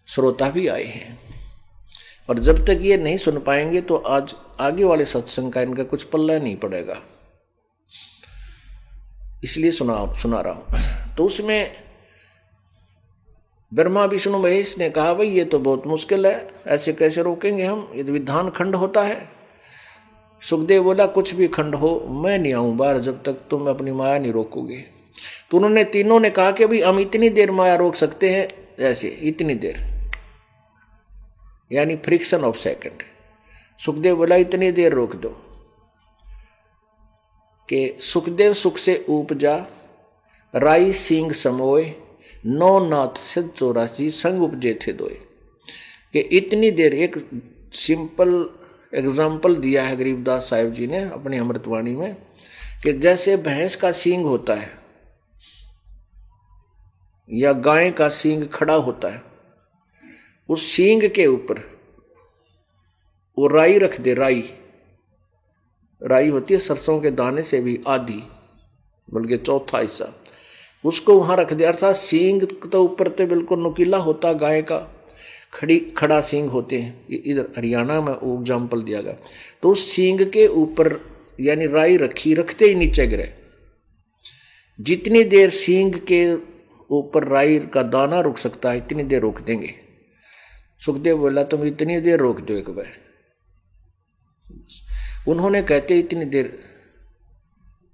[0.09, 1.19] श्रोता भी आए हैं।
[2.29, 6.03] और जब तक ये नहीं सुन पाएँगे तो आज आगे वाले सत्संग का इनका कुछ
[6.03, 6.97] पल्ला नहीं पड़ेगा।
[9.45, 11.86] इसलिए सुना सुना रहा हूँ। तो उसमें
[13.75, 17.93] ब्रह्मा, विष्णु, महेश ने कहा, भाई, ये तो बहुत मुश्किल है, ऐसे कैसे रोकेंगे हम?
[17.95, 19.29] ये तो विधान खंड होता है।
[20.43, 24.19] सुखदेव बोला, कुछ भी खंड हो, मैं नहीं आऊँ बाहर जब तक तुम अपनी माया
[24.19, 24.85] नहीं रोकोगे।
[25.51, 28.49] तो उन्होंने तीनों ने कहा कि भाई हम इतनी देर माया रोक सकते हैं,
[28.81, 29.77] ऐसे, इतनी देर,
[31.73, 33.03] यानी फ्रिक्शन ऑफ़ सेकंड।
[33.81, 35.29] सुखदेव बोला, इतनी देर रोक दो
[37.69, 39.57] कि सुखदेव सुख से उपजा
[40.55, 41.93] राई सिंह समोय
[42.47, 45.19] नौ नाथ से चौरासी संग उपजे थे दोए।
[46.15, 47.17] कि इतनी देर एक
[47.75, 48.31] सिंपल
[48.93, 52.15] एग्ज़ाम्पल दिया है गरीबदास साहिब जी ने अपनी अमृतवाणी में,
[52.83, 54.71] कि जैसे भैंस का सींग होता है,
[57.31, 59.23] या गाय का सींग खड़ा होता है,
[60.49, 61.61] उस सींग के ऊपर
[63.39, 64.43] वो राई रख दे, राई।
[66.03, 68.23] राई होती है सरसों के दाने से भी आधी,
[69.09, 70.13] बल्कि चौथा हिस्सा।
[70.87, 74.79] उसको वहाँ रख दिया। अर्थात सींग तो ऊपर तो बिल्कुल नुकीला होता गाय का।
[75.53, 79.17] खड़ी, खड़ा सींग होते हैं। इधर हरियाणा में एग्ज़ाम्पल दिया गया।
[79.63, 80.99] तो उस सींग के ऊपर
[81.41, 83.33] यानी राई रखी, रखते ही नीचे गिरे।
[84.79, 86.21] जितनी देर सींग के
[86.91, 89.75] ऊपर राई का दाना रुक सकता है, इतनी देर रोक देंगे।
[90.83, 92.87] सुखदेव बोला, तुम इतनी देर रोक दो एक बार।
[95.29, 96.59] उन्होंने कहते, इतनी देर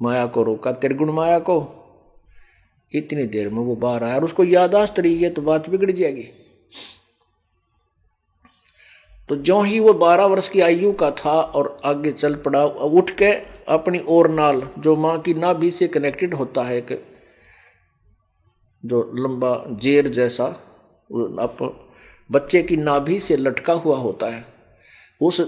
[0.00, 1.60] माया को रोका, त्रिगुण माया को।
[2.94, 6.28] इतनी देर में वो बाहर आया और उसको यादाश्त रही है तो बात बिगड़ जाएगी।
[9.28, 13.10] तो जो ही वो बारह वर्ष की आयु का था और आगे चल पड़ा उठ
[13.12, 13.30] के
[13.68, 16.96] अपनी ओर नाल, जो माँ की नाभि से कनेक्टेड होता है कि
[18.84, 21.58] जो लंबा जेर जैसा अप,
[22.30, 24.44] बच्चे की नाभि से लटका हुआ होता है,
[25.20, 25.40] उस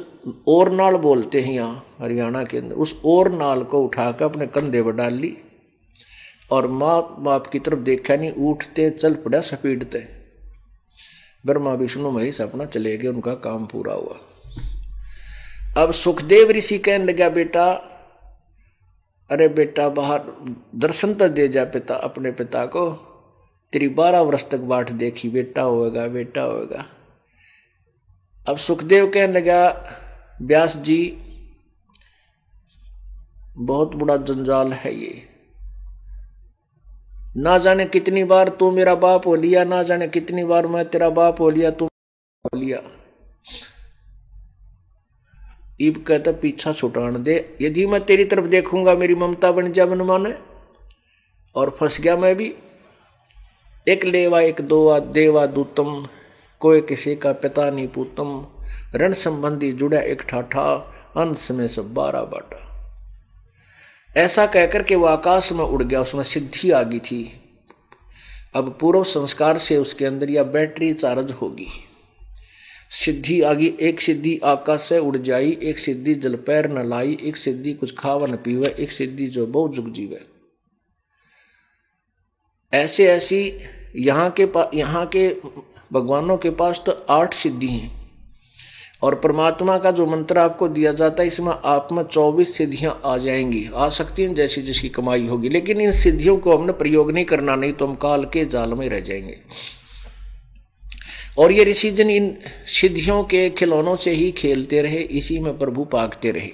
[0.48, 4.82] ओर नाल बोलते हैं यहाँ, हरियाणा के अंदर, उस ओर नाल को उठाकर अपने कंधे
[4.82, 5.36] पर डाल ली
[6.54, 10.24] और माँ बाप की तरफ़ देखा नहीं, उठते, चल पड़ा सपीडते
[11.46, 14.16] ब्रह्मा, विष्णु, महेश अपना चले गए, उनका काम पूरा हुआ।
[15.76, 17.64] अब सुखदेव ऋषि कहने लगा, बेटा,
[19.30, 20.20] अरे बेटा, बाहर
[20.74, 22.90] दर्शन तो दे जा पिता, अपने पिता को।
[23.72, 26.84] तेरी बारह वर्ष तक बाट देखी, बेटा होएगा बेटा होएगा।
[28.48, 29.60] अब सुखदेव कहने लगा,
[30.42, 31.00] व्यास जी,
[33.58, 35.33] बहुत बड़ा जंजाल है ये।
[37.36, 41.10] ना जाने कितनी बार तू मेरा बाप हो लिया, ना जाने कितनी बार मैं तेरा
[41.10, 41.84] बाप हो लिया, तू
[42.44, 42.78] हो लिया।
[45.80, 50.02] इब कहता, पीछा छुटान दे। यदि मैं तेरी तरफ़ देखूँगा, मेरी ममता बन जा मन
[50.02, 50.34] माने।
[51.54, 52.54] और फंस गया मैं भी।
[53.88, 56.06] एक लेवा, एक दोवा, देवा दूतम।
[56.60, 58.46] कोई किसी का पिता नहीं पूतम।
[58.94, 62.63] ऋण संबंधी जुड़ा एक ठाठा। अंश में सब बारह बाटा।
[64.16, 67.40] ऐसा कहकर के वो आकाश में उड़ गया, उसमें सिद्धि आ गई थी।
[68.54, 71.66] अब पूर्व संस्कार से उसके अंदर यह बैटरी चार्ज होगी।
[72.90, 77.36] सिद्धि आगी एक सिद्धि आकाश से उड़ जाई, एक सिद्धि जल पैर न लाई, एक
[77.36, 80.24] सिद्धि कुछ खावा न पीवे, एक सिद्धि जो बहु जुग जीवे।
[82.72, 83.58] ऐसे ऐसी
[83.96, 84.48] यहाँ के
[84.78, 85.28] यहाँ के
[85.92, 88.03] भगवानों के पास तो आठ सिद्धि हैं।
[89.02, 93.16] और परमात्मा का जो मंत्र आपको दिया जाता है, इसमें आप में चौबीस सिद्धियाँ आ
[93.16, 97.24] जाएँगी। आ सकती हैं जैसी जिसकी कमाई होगी, लेकिन इन सिद्धियों को हमने प्रयोग नहीं
[97.24, 99.36] करना, नहीं तो हम काल के जाल में रह जाएँगे।
[101.38, 105.84] और ये ऋषि जन इन सिद्धियों के खिलौनों से ही खेलते रहे, इसी में प्रभु
[105.84, 106.50] पाकते रहे।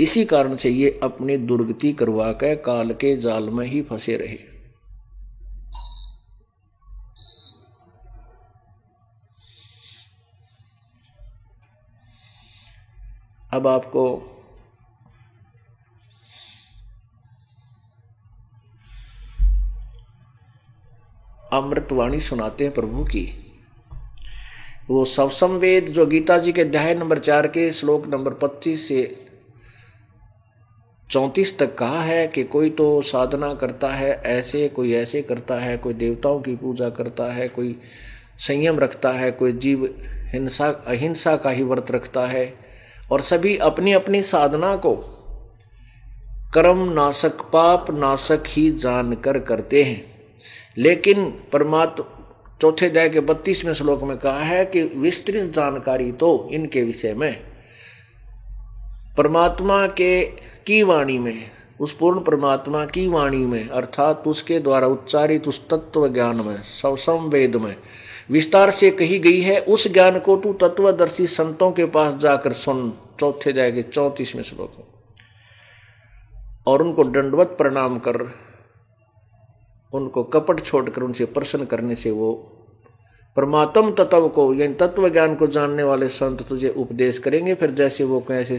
[0.00, 4.51] इसी कारण से ये अपनी दुर्गति करवा कर काल के जाल में ही फंसे रहे।
[13.52, 14.04] अब आपको
[21.52, 23.38] अमृतवाणी सुनाते हैं प्रभु की।
[24.90, 29.26] वो सवसम वेद जो गीता जी के अध्याय नंबर चार के श्लोक नंबर पच्चीस से
[31.10, 35.76] चौंतीस तक कहा है कि कोई तो साधना करता है, ऐसे कोई ऐसे करता है,
[35.76, 37.78] कोई देवताओं की पूजा करता है, कोई
[38.38, 39.84] संयम रखता है, कोई जीव
[40.32, 42.61] हिंसा, अहिंसा का ही व्रत रखता है।
[43.12, 44.94] और सभी अपनी अपनी साधना को
[46.54, 50.04] कर्म नाशक पाप नाशक ही जानकर करते हैं।
[50.78, 52.18] लेकिन परमात्मा
[52.62, 57.40] चौथे अध्याय के बत्तीसवें श्लोक में कहा है कि विस्तृत जानकारी तो इनके विषय में।
[59.18, 60.24] परमात्मा के
[60.66, 61.38] की वाणी में,
[61.80, 67.56] उस पूर्ण परमात्मा की वाणी में, अर्थात उसके द्वारा उच्चारित उस तत्व ज्ञान में संवेद
[67.56, 67.76] में,
[68.30, 72.92] विस्तार से कही गई है, उस ज्ञान को तू तत्वदर्शी संतों के पास जाकर सुन।
[73.20, 74.88] चौथे जाएँगे चौतीसवें श्लोक
[76.66, 78.34] और उनको दंडवत प्रणाम कर,
[79.92, 82.34] उनको कपट छोड़कर, उनसे प्रश्न करने से वो,
[83.36, 88.04] परमात्म तत्व को, यानी तत्व ज्ञान को जानने वाले संत तुझे उपदेश करेंगे, फिर जैसे
[88.04, 88.58] वो कैसे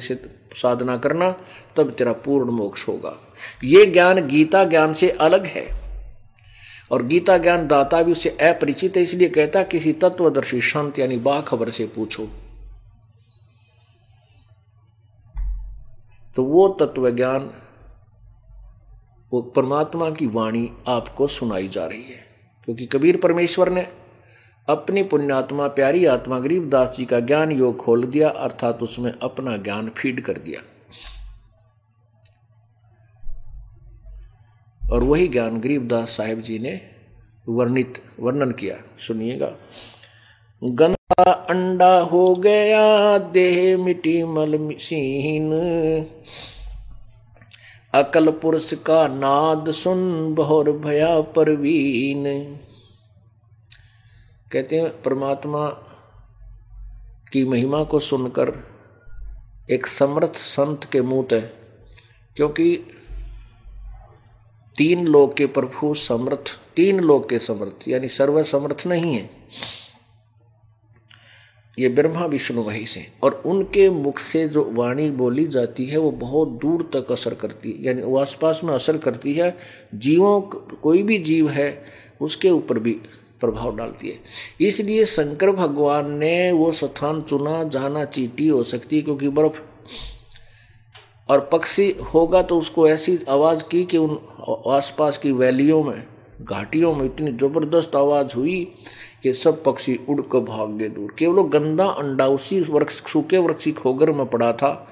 [0.55, 1.35] साधना करना,
[1.75, 3.17] तब तेरा पूर्ण मोक्ष होगा।
[3.63, 5.83] ये ज्ञान गीता ज्ञान से अलग है।
[6.91, 11.69] और गीता ज्ञान दाता भी उसे अपरिचित है, इसलिए कहता किसी तत्वदर्शी संत यानी बाखबर
[11.69, 12.27] से पूछो।
[16.35, 17.53] तो वो तत्व ज्ञान
[19.33, 22.23] वो परमात्मा की वाणी आपको सुनाई जा रही है।
[22.65, 23.87] क्योंकि कबीर परमेश्वर ने
[24.69, 29.89] अपनी पुण्यात्मा, प्यारी आत्मा गरीबदास जी का ज्ञान योग खोल दिया, अर्थात उसमें अपना ज्ञान
[29.89, 30.61] फ़ीड कर दिया।
[34.91, 36.81] और वही ज्ञान गरीबदास साहेब जी ने
[37.49, 39.51] वर्णित, वर्णन किया। सुनिएगा।
[40.63, 45.51] गंदा अंडा हो गया देह मिट्टी मल सीन
[47.93, 52.23] अकल पुरुष का नाद सुन बहुर भया परवीन
[54.51, 55.67] कहते हैं परमात्मा
[57.33, 58.53] की महिमा को सुनकर
[59.71, 61.41] एक समर्थ संत के मुँह है
[62.37, 62.75] क्योंकि
[64.75, 69.29] तीन लोग के प्रभु समर्थ तीन लोग के समर्थ यानी सर्व समर्थ नहीं है
[71.77, 76.11] ये ब्रह्मा, विष्णु वही से और उनके मुख से जो वाणी बोली जाती है, वो
[76.11, 79.55] बहुत दूर तक असर करती है। यानी वो आसपास में असर करती है।
[79.95, 80.39] जीवों
[80.81, 81.85] कोई भी जीव है,
[82.21, 82.91] उसके ऊपर भी
[83.41, 89.01] प्रभाव डालती है। इसलिए शंकर भगवान ने वो स्थान चुना, जहाँ चीटी हो सकती है
[89.01, 89.61] क्योंकि बर्फ़
[91.29, 94.17] और पक्षी होगा तो उसको ऐसी आवाज़ की कि उन
[94.67, 96.03] आसपास की वैलियों में,
[96.41, 98.63] घाटियों में इतनी ज़बरदस्त आवाज़ हुई
[99.23, 103.69] कि सब पक्षी उड़ कर भाग गए दूर। केवल गंदा अंडा, उसी वृक्ष, सूखे वृक्ष
[103.69, 104.89] खोगर में पड़ा था,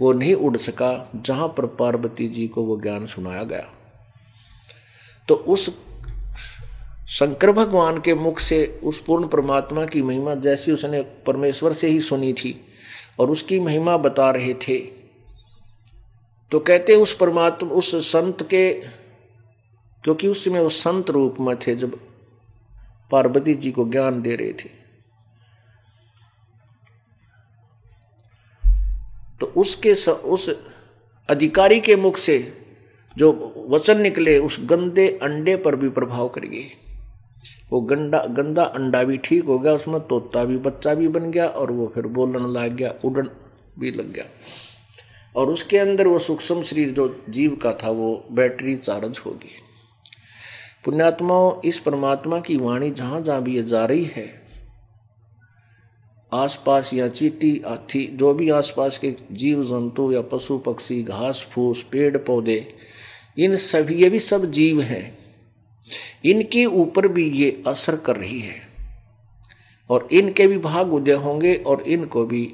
[0.00, 3.68] वो नहीं उड़ सका, जहाँ पर पार्वती जी को वो ज्ञान सुनाया गया।
[5.28, 5.70] तो उस
[7.08, 12.00] शंकर भगवान के मुख से, उस पूर्ण परमात्मा की महिमा जैसी उसने परमेश्वर से ही
[12.00, 12.60] सुनी थी,
[13.20, 14.78] और उसकी महिमा बता रहे थे।
[16.50, 18.72] तो कहते उस परमात्मा, उस संत के,
[20.04, 22.03] क्योंकि उस समय वो संत रूप में थे, जब
[23.10, 24.68] पार्वती जी को ज्ञान दे रहे थे।
[29.40, 30.48] तो उसके स, उस
[31.28, 32.38] अधिकारी के मुख से
[33.16, 33.30] जो
[33.70, 36.64] वचन निकले उस गंदे अंडे पर भी प्रभाव कर गए
[37.70, 41.46] वो गंदा गंदा अंडा भी ठीक हो गया उसमें तोता भी बच्चा भी बन गया
[41.46, 43.30] और वो फिर बोलने लग गया उड़न
[43.78, 44.24] भी लग गया।
[45.36, 49.60] और उसके अंदर वो सूक्ष्म शरीर जो जीव का था वो बैटरी चार्ज होगी
[50.84, 54.44] पुण्यात्माओं इस परमात्मा की वाणी जहाँ जहाँ भी ये जा रही है,
[56.32, 61.82] आसपास या चीटी हाथी जो भी आसपास के जीव, जंतु या पशु, पक्षी, घास, फूस,
[61.82, 62.74] पेड़, पौधे,
[63.38, 65.18] इन सभी, ये भी सब जीव हैं।
[66.24, 68.60] इनके ऊपर भी ये असर कर रही है।
[69.90, 72.52] और इनके भी भाग उदय होंगे और इनको भी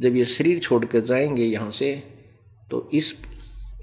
[0.00, 1.94] जब ये शरीर छोड़ कर जाएँगे यहाँ से
[2.70, 3.14] तो इस,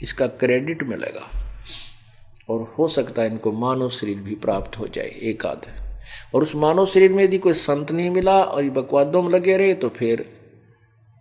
[0.02, 1.47] इसका क्रेडिट मिलेगा।
[2.50, 5.66] और हो सकता है इनको मानव शरीर भी प्राप्त हो जाए एक आध
[6.36, 9.58] और उस मानव शरीर में यदि कोई संत नहीं मिला और ये बकवादों में लगे
[9.58, 10.26] रहे तो फिर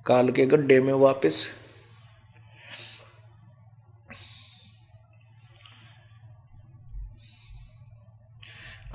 [0.07, 1.47] काल के गड्ढे में वापस।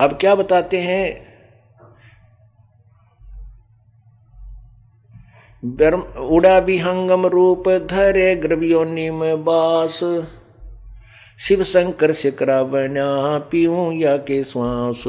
[0.00, 1.32] अब क्या बताते हैं?
[6.28, 10.00] उड़ा विहंगम रूप धरे ग्रवियोनि में बास।
[11.42, 15.04] शिव शंकर बना पीऊ या के श्वास।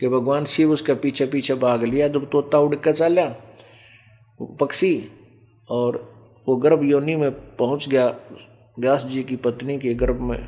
[0.00, 3.26] कि भगवान शिव उसके पीछे पीछे भाग लिया, जब तोता उड़ के चला
[4.42, 5.08] पक्षी
[5.70, 6.14] और
[6.48, 8.14] वो गर्भ योनि में पहुँच गया,
[8.78, 10.46] व्यास जी की पत्नी के गर्भ में।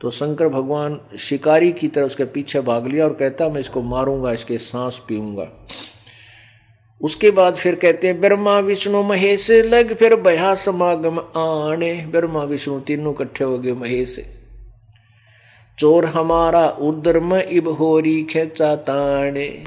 [0.00, 4.32] तो शंकर भगवान शिकारी की तरह उसके पीछे भाग लिया और कहता, मैं इसको मारूँगा,
[4.32, 5.66] इसके सांस पीऊँगा।
[7.00, 12.80] उसके बाद फिर कहते हैं, ब्रह्मा, विष्णु, महेश, लग फिर बया समागम आने ब्रह्मा, विष्णु
[12.80, 14.18] तीनों इकट्ठे हो गए महेश
[15.78, 19.64] चोर हमारा उदर में इब होरी खेचा ताने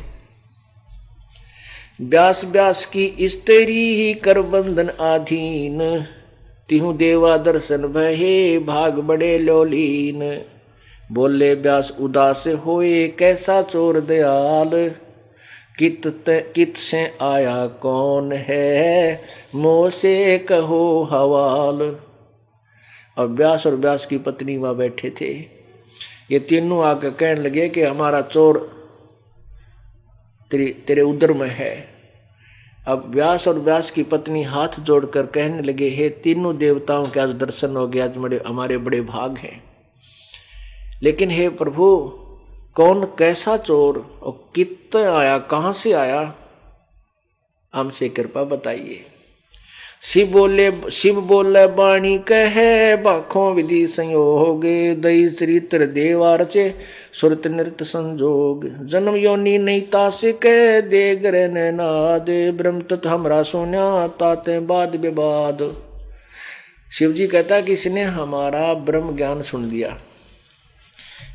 [2.01, 6.05] व्यास व्यास की स्त्री ही कर बंधन आधीन।
[6.69, 10.41] तिहु देवा दर्शन भये, भाग बड़े लोलीन।
[11.11, 14.91] बोले व्यास उदास होए, कैसा चोर दयाल?
[15.79, 19.21] कित कित से आया कौन है?
[19.55, 21.99] मोह से कहो हवाल।
[23.17, 25.33] और व्यास और व्यास की पत्नी वहाँ बैठे थे।
[26.31, 28.77] ये तीनों आकर कहने लगे कि हमारा चोर
[30.51, 31.87] तेरे तेरे उदर में है।
[32.87, 37.29] अब व्यास और व्यास की पत्नी हाथ जोड़कर कहने लगे, हे, तीनों देवताओं के आज
[37.29, 39.63] दर्शन हो गया आज हमारे बड़े भाग हैं।
[41.03, 42.13] लेकिन हे प्रभु
[42.77, 46.33] कौन कैसा चोर और कितना आया, कहाँ से आया,
[47.73, 48.99] हमसे कृपा बताइए।
[50.01, 54.65] शिव बोले शिव बोले, बाणी कहे, बाखों विधि संयोग,
[55.01, 56.73] दई चरित्र देवा रचे
[57.13, 64.07] सुरत नृत संजोग। जन्म योनि नहीं तासे कह दे ग्रह नाद, ब्रह्म तत् हमरा सोन्या,
[64.07, 65.63] ताते बाद विवाद।
[66.91, 69.97] शिव जी कहता कि इसने हमारा ब्रह्म ज्ञान सुन दिया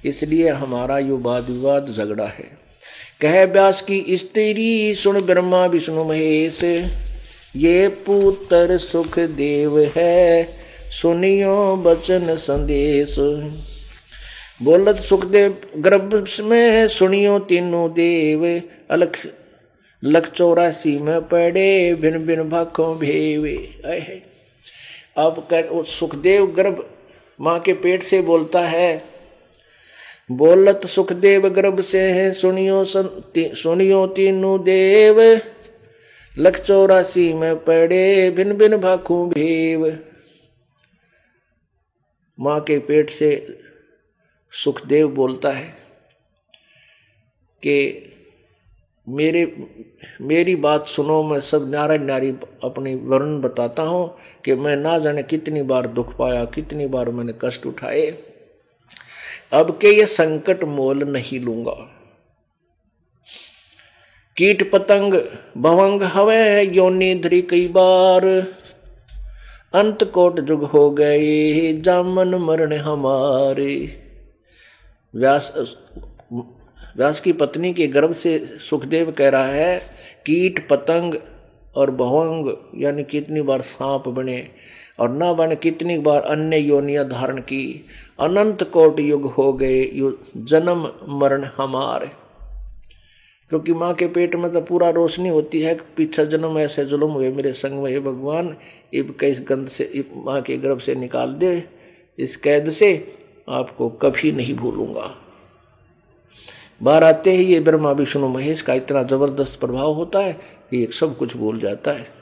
[0.04, 2.50] इसलिए हमारा यो वाद विवाद झगड़ा है।
[3.20, 6.62] कह व्यास की स्त्री सुन ब्रह्मा विष्णु महेश,
[7.56, 10.48] ये पुत्र सुख देव है,
[10.92, 13.14] सुनियो बचन संदेश।
[14.62, 19.18] बोलत सुखदेव, गर्भ में सुनियो तीनों देव, अलख,
[20.02, 23.56] लख चौरासी में पड़े भिन भिन भाखों भेवे।
[25.16, 26.84] अब कह सुखदेव गर्भ
[27.40, 29.11] माँ के पेट से बोलता है
[30.30, 35.20] बोलत सुखदेव गर्भ से है सुनियो ती, सुनियो तीनों देव
[36.36, 39.86] लख चौरासी में पड़े भिन भिन भाखू भीव
[42.38, 43.30] माँ के पेट से
[44.52, 45.68] सुखदेव बोलता है
[47.62, 47.76] कि
[49.06, 49.44] मेरे
[50.22, 52.30] मेरी बात सुनो मैं सब नारायण नारी
[52.64, 54.04] अपनी वर्ण बताता हूँ
[54.44, 58.10] कि मैं ना जाने कितनी बार दुख पाया कितनी बार मैंने कष्ट उठाए
[59.52, 61.72] अब के ये संकट मोल नहीं लूँगा।
[64.36, 65.14] कीट पतंग
[65.56, 68.26] भवंग हवे योनि धरी कई बार।
[69.74, 73.74] अंत कोट जुग हो गए, जामन मरण हमारे।
[75.14, 75.52] व्यास
[76.96, 79.78] व्यास की पत्नी के गर्भ से सुखदेव कह रहा है,
[80.26, 81.14] कीट पतंग
[81.76, 84.50] और भवंग, यानी कितनी बार सांप बने।
[84.98, 87.84] और न बने कितनी बार अन्य योनिया धारण की।
[88.20, 89.84] अनंत कोट युग हो गए
[90.36, 92.10] जन्म मरण हमारे।
[93.50, 97.30] क्योंकि माँ के पेट में तो पूरा रोशनी होती है पीछा जन्म ऐसे जुलम हुए,
[97.30, 98.54] मेरे संग में हे भगवान,
[98.94, 101.64] इब कई गंध से माँ के गर्भ से निकाल दे,
[102.18, 102.92] इस कैद से
[103.48, 105.10] आपको कभी नहीं भूलूँगा।
[106.82, 110.32] बाहर आते ही ये ब्रह्मा, विष्णु, महेश का इतना ज़बरदस्त प्रभाव होता है
[110.70, 112.21] कि एक सब कुछ बोल जाता है।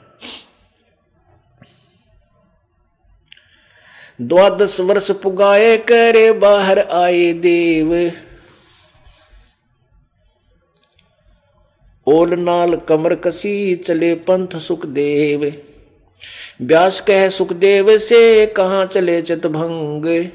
[4.21, 8.11] द्वादश वर्ष पुगाए, करे बाहर आए देव।
[12.07, 15.63] ओल नाल कमर कसी, चले पंथ सुखदेव।
[16.61, 20.27] व्यास कह, सुखदेव, से कहा चले चितभंग?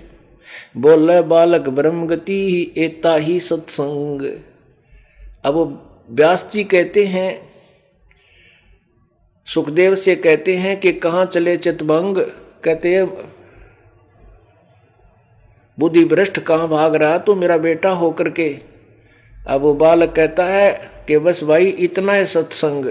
[0.77, 4.41] बोले, बालक ब्रह्म गति एता ही सत्संग।
[5.45, 5.57] अब
[6.11, 7.53] व्यास जी कहते हैं,
[9.47, 12.19] सुखदेव से कहते हैं कि कहाँ चले चितभंग?
[12.65, 13.36] कहते हैं
[15.79, 17.19] बुद्धि भ्रष्ट कहाँ भाग रहा?
[17.19, 18.59] तो मेरा बेटा होकर के।
[19.47, 22.87] अब वो बालक कहता है कि बस भाई, इतना है सत्संग।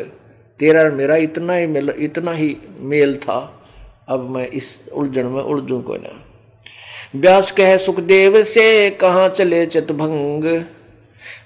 [0.60, 3.68] तेरा मेरा इतना ही मेल, इतना ही मेल था।
[4.08, 6.26] अब मैं इस उलझन में उलझू को ना
[7.16, 10.64] व्यास कह, सुखदेव से कहाँ चले चितभंग?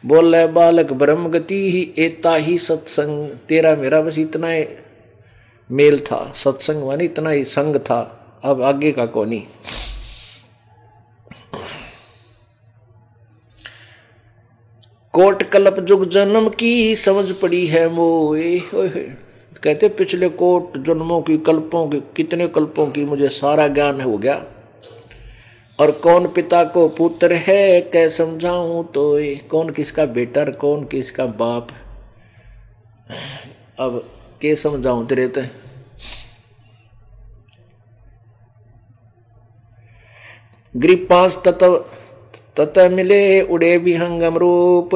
[0.06, 4.66] बोले, बालक ब्रह्म गति ही एता ही सत्संग। तेरा मेरा बस इतना ही
[5.72, 8.00] मेल था। सत्संग मानी इतना ही संग था।
[8.44, 9.48] अब आगे का कोनी
[15.20, 18.59] कोट कल्प जुग जन्म की समझ पड़ी है मोए।
[19.63, 24.45] कहते पिछले कोट जन्मों की कल्पों की, कितने कल्पों की मुझे सारा ज्ञान हो गया।
[25.80, 31.26] और कौन पिता को पुत्र है कै समझाऊं तो ये। कौन किसका बेटा कौन किसका
[31.26, 31.67] बाप?
[33.80, 34.03] अब
[34.41, 35.41] के समझाऊं तेरे तो?
[40.76, 41.86] गरीब पाँच तत्व
[42.58, 44.95] तत मिले उड़े भी हंगम रूप।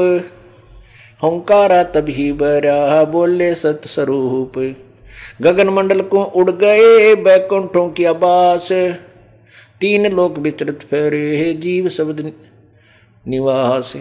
[1.24, 4.58] हंकारा तभी बरा, बोले सत स्वरूप
[5.42, 8.68] गगन मंडल को उड़ गए बैकुंठों की आबास
[9.82, 12.34] तीन लोक विचरित फेरे है जीव शब्द
[13.28, 13.94] निवास।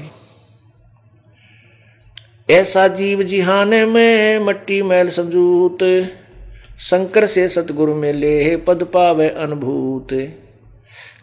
[2.51, 5.79] ऐसा जीव जिहान में मट्टी मैल संजूत।
[6.81, 10.13] शंकर से सतगुरु में ले पद पावे अनुभूत।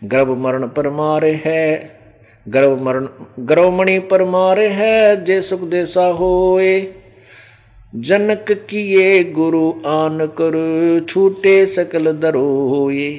[0.03, 1.98] गर्भ मरण पर मारे है
[2.49, 3.07] गर्भ मरण
[3.39, 6.93] गर्भमणि पर मारे है, जे सुख देसा होए।
[7.95, 10.55] जनक किए गुरु आन कर
[11.09, 13.09] छूटे सकल दरोए।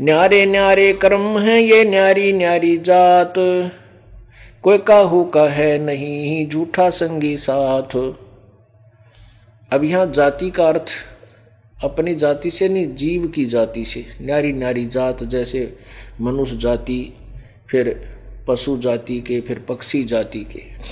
[0.00, 3.34] न्यारे न्यारे कर्म है, ये न्यारी न्यारी जात।
[4.62, 7.96] कोई काहू का है नहीं, झूठा संगी साथ।
[9.72, 10.92] अब यहाँ जाति का अर्थ
[11.82, 15.76] अपनी जाति से नहीं, जीव की जाति से। न्यारी न्यारी जात जैसे
[16.20, 17.14] मनुष्य जाति,
[17.70, 18.08] फिर
[18.48, 20.82] पशु जाति के, फिर पक्षी जाति के।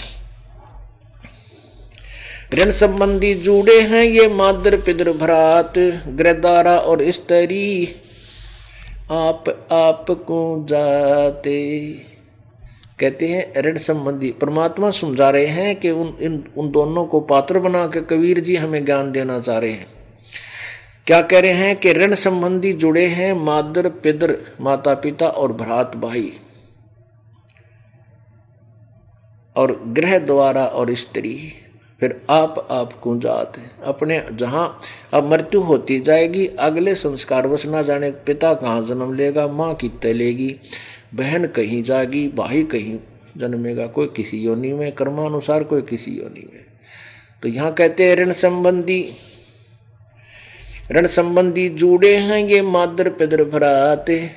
[2.56, 5.78] ऋण संबंधी जुड़े हैं ये मादर पिदर भ्रात
[6.08, 7.88] ग्रदारा और स्त्री।
[9.10, 11.88] आप आप को जाते।
[12.98, 17.58] कहते हैं, ऋण संबंधी। परमात्मा समझा रहे हैं कि उन, इन, उन दोनों को पात्र
[17.58, 19.99] बना के कबीर जी हमें ज्ञान देना चाह रहे हैं।
[21.10, 25.96] क्या कह रहे हैं कि ऋण संबंधी जुड़े हैं मादर, पिदर माता पिता और भ्रात
[25.96, 26.32] भाई
[29.56, 31.32] और ग्रह द्वारा और स्त्री।
[32.00, 34.80] फिर आप आप जात अपने जहाँ
[35.14, 39.88] अब मृत्यु होती जाएगी, अगले संस्कार बस ना जाने पिता कहाँ जन्म लेगा, माँ की
[39.88, 40.54] तलेगी,
[41.14, 42.98] बहन कहीं जाएगी भाई कहीं
[43.36, 46.64] जन्मेगा, कोई किसी योनि में, कर्मानुसार कोई किसी योनि में।
[47.42, 49.02] तो यहाँ कहते हैं ऋण संबंधी
[50.92, 54.30] ऋण संबंधी जुड़े हैं ये मादर पिदर भराते।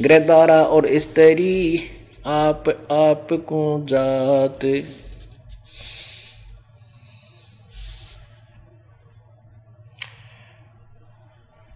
[0.00, 1.80] ग्रहदारा और स्त्री
[2.26, 4.84] आप आप को जाते।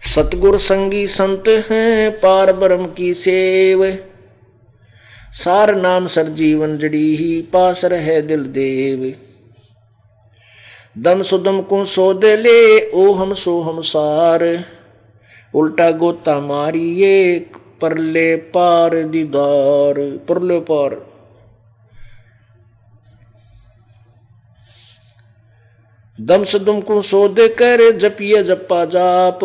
[0.03, 3.99] सतगुर संगी संत हैं पार ब्रह्म की सेव।
[5.33, 9.15] सार नाम सर जीवन जड़ी ही पास रहे दिल देव।
[10.99, 14.65] दम सुदम को सो दे ले, ओ हम सो हम सार।
[15.55, 17.39] उल्टा गोता मारिए,
[17.81, 20.95] परले पार दीदार, परले पार।
[26.21, 29.39] दम सुदम को सो दे कर, जपिए जप्पा जाप।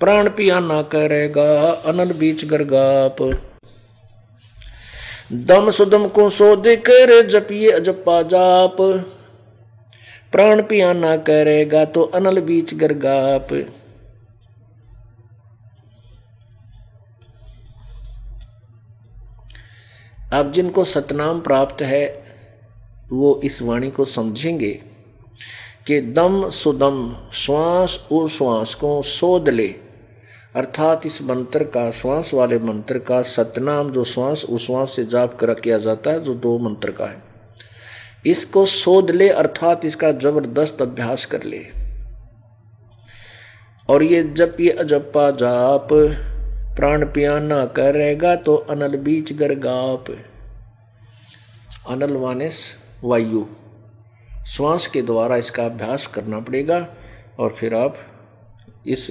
[0.00, 3.22] प्राण पिया ना करेगा अनन बीच गरगाप
[5.32, 8.76] दम सुदम को सो कर, जपिए अजपा जाप।
[10.36, 13.52] प्राण पिया ना करेगा तो अनल बीच गरगाप।
[20.32, 22.24] अब जिनको सतनाम प्राप्त है,
[23.12, 24.72] वो इस वाणी को समझेंगे
[25.86, 29.68] कि दम सुदम, श्वास उश्वास को सोध ले।
[30.56, 35.54] अर्थात इस मंत्र का, श्वास वाले मंत्र का सतनाम, जो श्वास उश्वास से जाप कर
[35.54, 37.25] किया जाता है, जो दो मंत्र का है।
[38.26, 41.64] इसको सोध ले, अर्थात इसका ज़बरदस्त अभ्यास कर ले।
[43.88, 45.88] और ये जब ये अजप्पा जाप,
[46.76, 50.10] प्राण पियाना करेगा तो अनल बीच गरगाप
[51.88, 52.58] अनल वानिस
[53.04, 53.44] वायु।
[54.46, 56.86] श्वास के द्वारा इसका अभ्यास करना पड़ेगा
[57.38, 57.96] और फिर आप
[58.86, 59.10] इस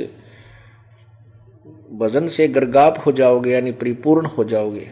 [1.93, 4.87] वज़न से गर्गाप हो जाओगे, यानी परिपूर्ण हो जाओगे।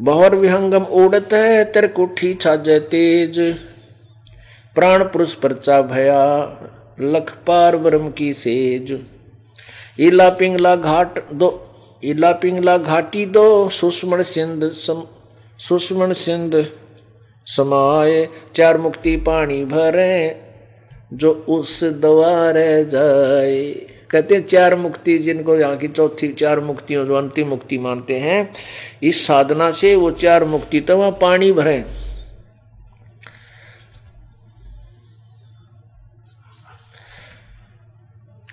[0.00, 3.56] बहुर विहंगम उड़त है तिरकुठी छाजे तेज।
[4.74, 6.20] प्राण पुरुष परचा भया,
[7.00, 9.00] लख पार ब्रह्म की सेज।
[10.00, 11.74] इला पिंगला घाट दो,
[12.04, 15.02] इला पिंगला घाटी दो, सुष्मण सिंध सम,
[15.58, 16.66] सुष्मण सिंध
[17.46, 20.42] समाये। चार मुक्ति पानी भरे,
[21.12, 27.14] जो उस द्वार जाए। कहते हैं, चार मुक्ति जिनको यहाँ की चौथी, चार मुक्तियों जो
[27.14, 28.52] अंतिम मुक्ति मानते हैं,
[29.02, 31.84] इस साधना से वो चार मुक्ति तो वहाँ पानी भरे।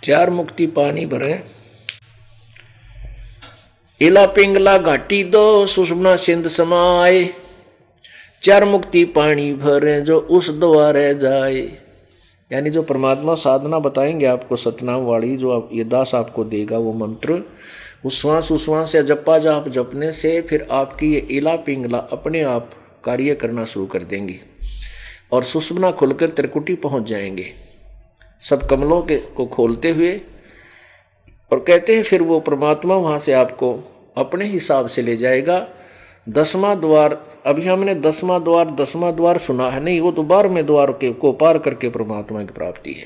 [0.04, 1.44] चार मुक्ति पानी भरे।
[4.02, 7.30] इला पिंगला घाटी दो, सुषमना सिंध समाए
[8.44, 11.87] चार मुक्ति पानी भरे जो उस द्वारे जाए।
[12.52, 16.94] यानी जो परमात्मा साधना बताएँगे आपको, सतनाम वाली जो आप, ये दास आपको देगा, वो
[16.94, 17.44] मंत्र
[18.06, 22.72] उश्वास उश्वास या जप्पा जाप जपने से फिर आपकी ये इला पिंगला अपने आप
[23.04, 24.40] कार्य करना शुरू कर देंगी।
[25.32, 27.54] और सुषमना खुलकर त्रिकुटी पहुँच जाएँगे।
[28.42, 30.22] सब कमलों के, को खोलते हुए
[31.52, 33.80] और कहते हैं, फिर वो परमात्मा वहाँ से आपको
[34.18, 35.68] अपने हिसाब से ले जाएगा।
[36.30, 40.92] दसवां द्वार अभी हमने दसवां द्वार दसवां द्वार सुना है। नहीं, वो तो बारहवें द्वार
[40.92, 43.06] के, को पार करके परमात्मा की प्राप्ति है।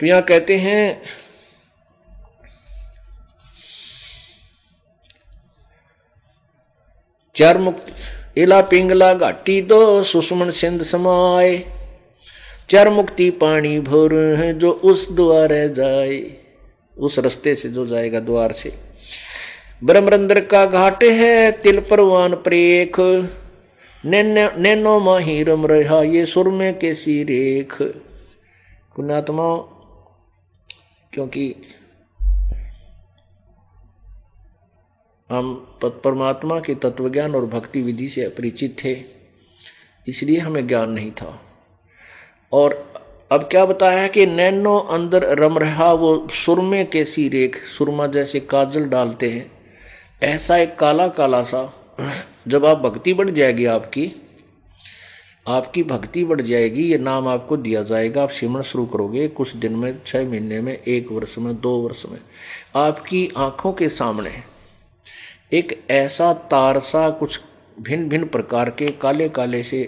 [0.00, 1.02] तो यहाँ कहते हैं,
[7.36, 7.94] चार मुक्त
[8.38, 11.56] इला पिंगला घाटी दो, सुषमन सिंध समाए
[12.70, 14.12] चार मुक्ति पानी भोर
[14.52, 16.18] जो उस द्वार जाए
[16.96, 18.85] उस रस्ते से जो जाएगा, द्वार से।
[19.82, 23.00] ब्रह्मरंद्र का घाट है, तिल परवान प्रेख।
[24.04, 27.76] नैनो माही रम रहा ये सुरमे के सी रेख।
[28.96, 29.44] पुण्यात्मा
[31.12, 31.54] क्योंकि
[35.30, 35.54] हम
[35.84, 38.96] परमात्मा के तत्वज्ञान और भक्ति विधि से अपरिचित थे,
[40.06, 41.40] इसलिए हमें ज्ञान नहीं था।
[42.52, 42.74] और
[43.30, 47.56] अब क्या बताया कि नैनो अंदर रम रहा वो सुरमे कैसी रेख?
[47.68, 49.55] सुरमा जैसे काजल डालते हैं।
[50.22, 51.60] ऐसा एक काला काला सा
[52.48, 54.12] जब आप भक्ति बढ़ जाएगी आपकी
[55.48, 59.76] आपकी भक्ति बढ़ जाएगी, ये नाम आपको दिया जाएगा, आप सिमरण शुरू करोगे कुछ दिन
[59.76, 62.18] में छः महीने में, एक वर्ष में, दो वर्ष में।
[62.76, 64.30] आपकी आँखों के सामने
[65.52, 67.40] एक ऐसा तार सा कुछ
[67.80, 69.80] भिन्न भिन्न प्रकार के काले काले से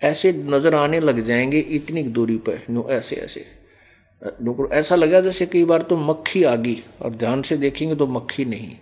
[0.00, 3.46] ऐसे नज़र आने लग जाएँगे इतनी दूरी पर नो, ऐसे ऐसे।
[4.78, 8.44] ऐसा लगा जैसे कई बार तो मक्खी आ गई और ध्यान से देखेंगे तो मक्खी
[8.44, 8.76] नहीं।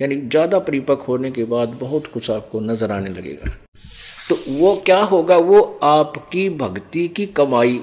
[0.00, 3.50] यानी ज़्यादा परिपक्व होने के बाद बहुत कुछ आपको नज़र आने लगेगा।
[4.28, 5.36] तो वो क्या होगा?
[5.36, 7.80] वो आपकी भक्ति की कमाई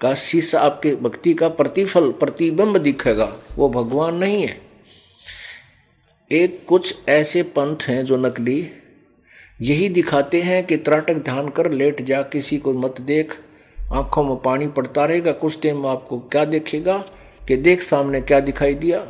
[0.00, 4.60] का शीशा आपके भक्ति का प्रतिफल, प्रतिबिंब दिखेगा। वो भगवान नहीं है।
[6.30, 8.66] एक कुछ ऐसे पंथ हैं जो नकली,
[9.60, 13.36] यही दिखाते हैं कि त्राटक ध्यान कर, लेट जा, किसी को मत देख।
[13.92, 16.96] आँखों में पानी पड़ता रहेगा। कुछ टाइम आपको क्या देखेगा
[17.48, 19.06] कि देख सामने क्या दिखाई दिया?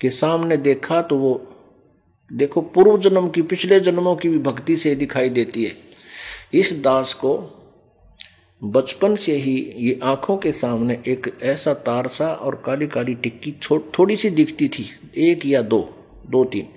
[0.00, 1.46] कि सामने देखा तो वो,
[2.30, 5.72] देखो पूर्व जन्म की, पिछले जन्मों की भी भक्ति से दिखाई देती है।
[6.54, 7.36] इस दास को
[8.62, 13.52] बचपन से ही ये आँखों के सामने एक ऐसा तार सा और काली काली टिक्की
[13.62, 14.86] थोड़ी सी दिखती थी,
[15.18, 15.80] एक या दो
[16.30, 16.68] दो तीन,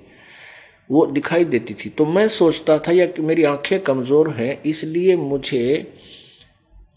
[0.89, 5.15] वो दिखाई देती थी। तो मैं सोचता था या कि मेरी आँखें कमज़ोर हैं, इसलिए
[5.17, 5.93] मुझे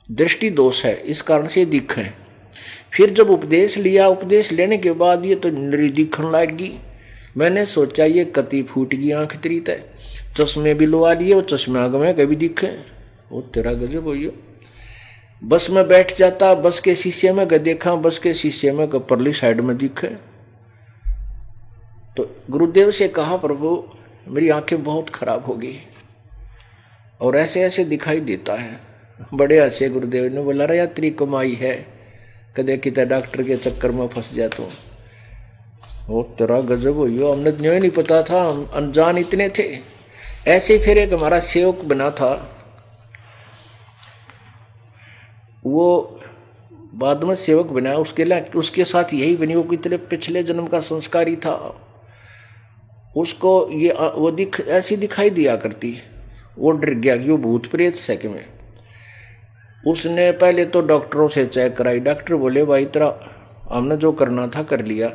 [0.08, 2.25] दृष्टि दोष है, इस कारण से दिख है।
[2.96, 6.80] फिर जब उपदेश लिया, उपदेश लेने के बाद ये तो नरी दिखने लगी।
[7.36, 9.84] मैंने सोचा ये कति फूट गई आँख तेरी तय
[10.36, 12.66] चश्मे भी लुआ लिए वो चश्मे आग में कभी दिखे।
[13.32, 14.32] वो तेरा गजब हो
[15.44, 19.60] बस में बैठ जाता, बस के शीशे में देखा, बस के शीशे में परली साइड
[19.60, 20.08] में दिखे।
[22.16, 23.84] तो गुरुदेव से कहा, प्रभु,
[24.28, 25.78] मेरी आँखें बहुत खराब हो गई।
[27.20, 28.80] और ऐसे ऐसे दिखाई देता है।
[29.34, 31.95] बड़े ऐसे गुरुदेव ने बोला रहा तेरी कमाई है।
[32.56, 34.68] कदे कितने डॉक्टर के चक्कर में फंस जाए तो
[36.08, 39.78] वो तेरा गजब हो हमने तो नहीं पता था, हम अनजान इतने थे।
[40.46, 42.52] ऐसे फिर एक हमारा सेवक बना था।
[45.66, 46.20] वो
[46.94, 50.80] बाद में सेवक बना, उसके लिए, उसके साथ यही बनी, वो कितने पिछले जन्म का
[50.80, 51.56] संस्कारी था।
[53.16, 55.96] उसको ये, वो दिख, ऐसी दिखाई दिया करती।
[56.58, 58.44] वो डर गया कि वो भूत प्रेत सके में।
[59.86, 63.14] उसने पहले तो डॉक्टरों से चेक कराई। डॉक्टर बोले, भाई तेरा
[63.72, 65.12] हमने जो करना था कर लिया।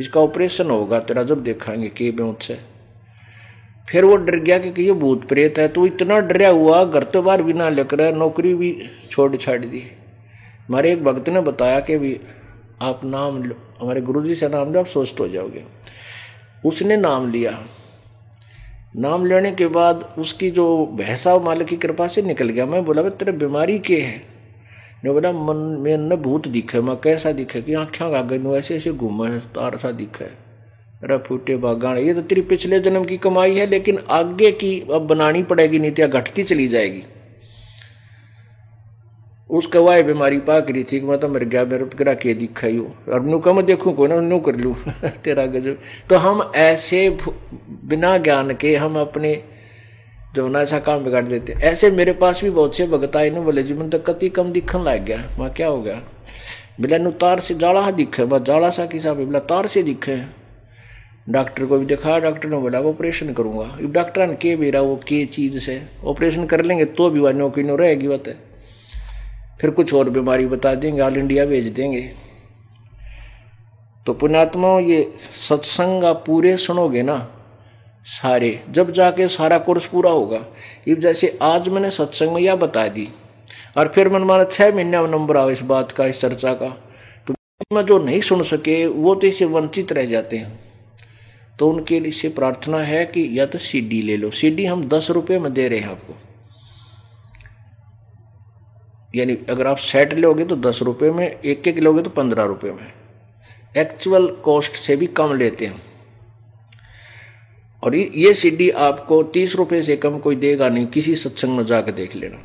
[0.00, 2.58] इसका ऑपरेशन होगा, तेरा जब देखाएँगे के बेउत से
[3.88, 7.22] फिर वो डर गया कि ये भूत प्रेत है। तो इतना डरा हुआ, घर तो
[7.22, 9.82] बार भी ना लेकर नौकरी भी छोड़ छाड़ दी।
[10.68, 12.20] हमारे एक भक्त ने बताया कि भी
[12.82, 13.42] आप नाम
[13.80, 15.64] हमारे गुरुजी से नाम लो, आप स्वस्थ हो जाओगे।
[16.64, 17.58] उसने नाम लिया।
[18.96, 23.02] नाम लेने के बाद उसकी जो भैंसा मालिक की कृपा से निकल गया। मैं बोला
[23.02, 24.22] भाई तेरे बीमारी के है?
[25.04, 27.62] ने बोला, मन में न भूत दिखे, मैं कैसा दिखे?
[27.62, 30.24] कि आँखें आगे नु ऐसे ऐसे घूमे तार सा दिखे
[31.04, 35.06] अरे फूटे बागान, ये तो तेरी पिछले जन्म की कमाई है, लेकिन आगे की अब
[35.06, 37.02] बनानी पड़ेगी नीतियाँ घटती चली जाएगी।
[39.50, 42.78] उसका वाय बीमारी पाक रही थी कि मैं तो मर गया, मेरे करा के दिखाई
[42.78, 44.76] और नू कम देखूँ को ना नू कर लू।
[45.24, 45.78] तेरा गजब।
[46.10, 47.18] तो हम ऐसे
[47.84, 49.44] बिना ज्ञान के हम अपने
[50.34, 53.40] जो ना ऐसा काम बिगाड़ देते। ऐसे मेरे पास भी बहुत से भगत आए ना,
[53.40, 55.94] बोले, जी मैं तो कति कम दिखन लग गया। वहाँ क्या हो गया?
[56.80, 60.22] बोला, नु तार से जाड़ा दिखे, बस जाड़ा सा किसा बोला, तार से दिखे।
[61.28, 65.24] डॉक्टर को भी दिखा, डॉक्टर ने बोला ऑपरेशन करूँगा। डॉक्टर ने के बेरा वो के
[65.26, 68.43] चीज़ से ऑपरेशन कर लेंगे तो भी वह नौकरी नो रहेगी, बात। है
[69.60, 72.00] फिर कुछ और बीमारी बता देंगे ऑल इंडिया भेज देंगे।
[74.06, 75.02] तो पुणात्मा ये
[75.38, 77.16] सत्संग आप पूरे सुनोगे ना,
[78.06, 80.40] सारे, जब जाके सारा कोर्स पूरा होगा।
[80.88, 83.08] इब जैसे आज मैंने सत्संग में यह बता दी,
[83.78, 86.68] और फिर मन माना छः महीने में नंबर आओ इस बात का, इस चर्चा का।
[87.28, 87.34] तो
[87.72, 90.58] में जो नहीं सुन सके, वो तो इसे वंचित रह जाते हैं।
[91.58, 95.10] तो उनके लिए से प्रार्थना है कि या तो सीडी ले लो। सीडी हम दस
[95.10, 96.14] रुपये में दे रहे हैं आपको।
[99.14, 102.72] यानी अगर आप सेट लोगे तो दस रुपये में एक एक लोगे तो पंद्रह रुपये
[102.72, 102.92] में।
[103.76, 105.82] एक्चुअल कॉस्ट से भी कम लेते हैं।
[107.82, 111.92] और ये सीडी आपको तीस रुपये से कम कोई देगा नहीं, किसी सत्संग में जाकर
[111.92, 112.42] देख लेना।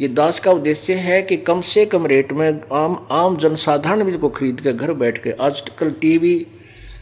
[0.00, 4.18] ये दास का उद्देश्य है कि कम से कम रेट में आम आम जनसाधारण भी
[4.18, 6.46] को खरीद के घर बैठ के आजकल टीवी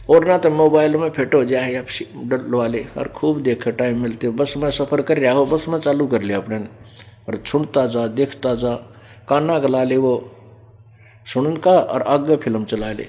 [0.09, 1.85] और ना तो मोबाइल में फिट हो जाए आप
[2.23, 5.79] डलवा ले और खूब देखे, टाइम मिलते, बस में सफ़र कर रहा हो, बस में
[5.79, 8.75] चालू कर लिया अपने। और सुनता जा, देखता जा
[9.27, 10.13] काना गला ले वो
[11.27, 13.07] सुन का और आगे फ़िल्म चला ले।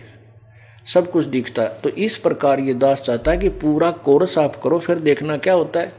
[0.86, 4.78] सब कुछ दिखता तो इस प्रकार ये दास चाहता है कि पूरा कोर्स आप करो,
[4.78, 5.92] फिर देखना क्या होता है।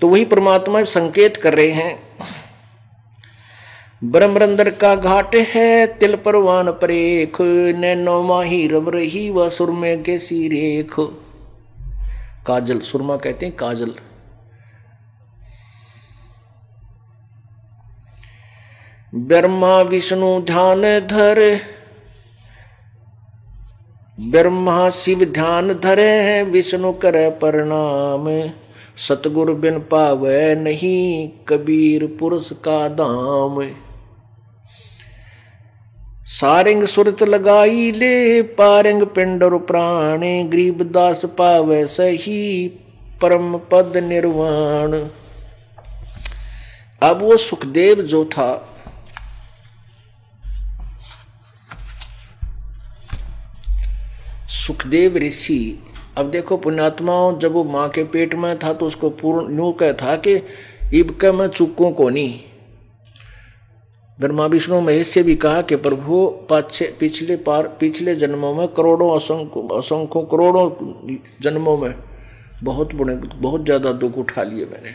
[0.00, 1.98] तो वही परमात्मा संकेत कर रहे हैं।
[4.04, 7.40] ब्रह्मरंदर का घाट है, तिल परवान परेख,
[7.76, 10.94] नैनो माही रम रही व सुरमे के सी रेख
[12.46, 13.94] काजल, सुरमा कहते हैं काजल।
[19.14, 21.60] ब्रह्मा विष्णु ध्यान धर।
[24.20, 28.50] ब्रह्मा शिव ध्यान धरे हैं विष्णु करे प्रणाम।
[28.96, 33.74] सतगुरु बिन पावे नहीं, कबीर पुरुष का दाम।
[36.26, 42.68] सारंग सुरत लगाई ले, पारंग पिंडर प्राणे गरीब दास पावे सही,
[43.22, 44.92] परम पद निर्वाण।
[47.10, 48.70] अब वो सुखदेव जो था
[54.56, 55.78] सुखदेव ऋषि,
[56.18, 59.92] अब देखो पुण्यात्माओं जब वो माँ के पेट में था तो उसको पूर्ण न्यू कह
[59.92, 60.34] था कि
[60.94, 62.40] इब के मैं चुकूं को नहीं
[64.18, 69.14] ब्रह्मा विष्णु महेश से भी कहा कि प्रभु, पाछे पिछले पार पिछले जन्मों में करोड़ों
[69.16, 71.94] असंख्य असंख्यों करोड़ों जन्मों में
[72.64, 74.94] बहुत बुरे बहुत ज़्यादा दुख उठा लिए मैंने।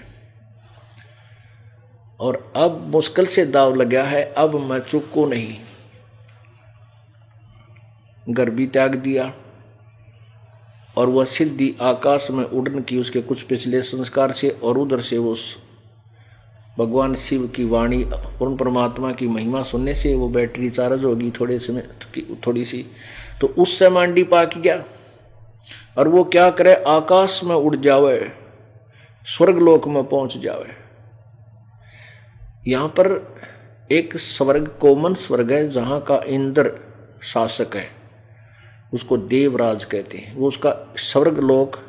[2.20, 5.55] और अब मुश्किल से दाव लगा है, अब मैं चुकू नहीं।
[8.30, 9.32] गर्भी त्याग दिया।
[11.00, 15.18] और वह सिद्धि आकाश में उड़न की उसके कुछ पिछले संस्कार से और उधर से
[15.18, 15.36] वो
[16.80, 21.60] भगवान शिव की वाणी, पूर्ण परमात्मा की महिमा सुनने से वो बैटरी चार्ज होगी थोड़े
[21.60, 21.84] समय
[22.47, 22.86] थोड़ी सी।
[23.41, 24.84] तो उससे मांडी पाक गया।
[25.97, 26.74] और वो क्या करे?
[26.74, 28.32] आकाश में उड़ जावे,
[29.26, 30.70] स्वर्गलोक में पहुँच जावे।
[32.68, 33.39] यहाँ पर
[33.91, 36.72] एक स्वर्ग कोमन स्वर्ग है जहाँ का इंद्र
[37.24, 37.99] शासक है।
[38.94, 41.80] उसको देवराज कहते हैं। वो उसका स्वर्ग लोक,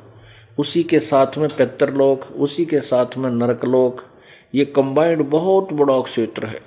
[0.58, 4.04] उसी के साथ में पितरलोक उसी के साथ में नरक लोक,
[4.54, 6.62] ये कंबाइंड बहुत बड़ा क्षेत्र है।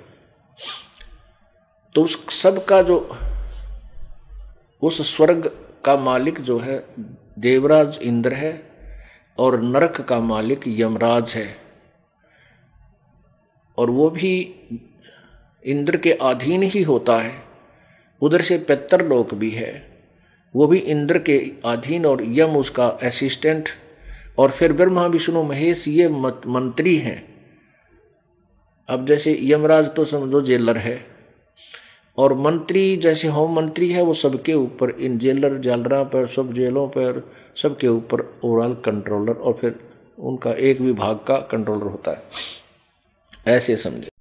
[1.94, 3.16] तो उस सब का जो,
[4.82, 5.46] उस स्वर्ग
[5.84, 6.86] का मालिक जो है,
[7.38, 8.70] देवराज इंद्र है
[9.38, 11.56] और नरक का मालिक यमराज है।
[13.78, 14.54] और वो भी
[15.66, 17.44] इंद्र के अधीन ही होता है।
[18.20, 19.93] उधर से पितर लोक भी है।
[20.56, 23.68] वो भी इंद्र के अधीन और यम उसका असिस्टेंट
[24.38, 26.08] और फिर ब्रह्मा, विष्णु, महेश, ये
[26.46, 27.34] मंत्री हैं।
[28.88, 31.14] अब जैसे यमराज तो समझो जेलर है।
[32.18, 36.88] और मंत्री, जैसे होम मंत्री है, वो सबके ऊपर, इन जेलर, जालरा पर, सब जेलों
[36.88, 39.80] पर, सबके ऊपर ओवरऑल कंट्रोलर और फिर
[40.18, 42.22] उनका एक विभाग का कंट्रोलर होता है।
[43.56, 44.13] ऐसे समझे।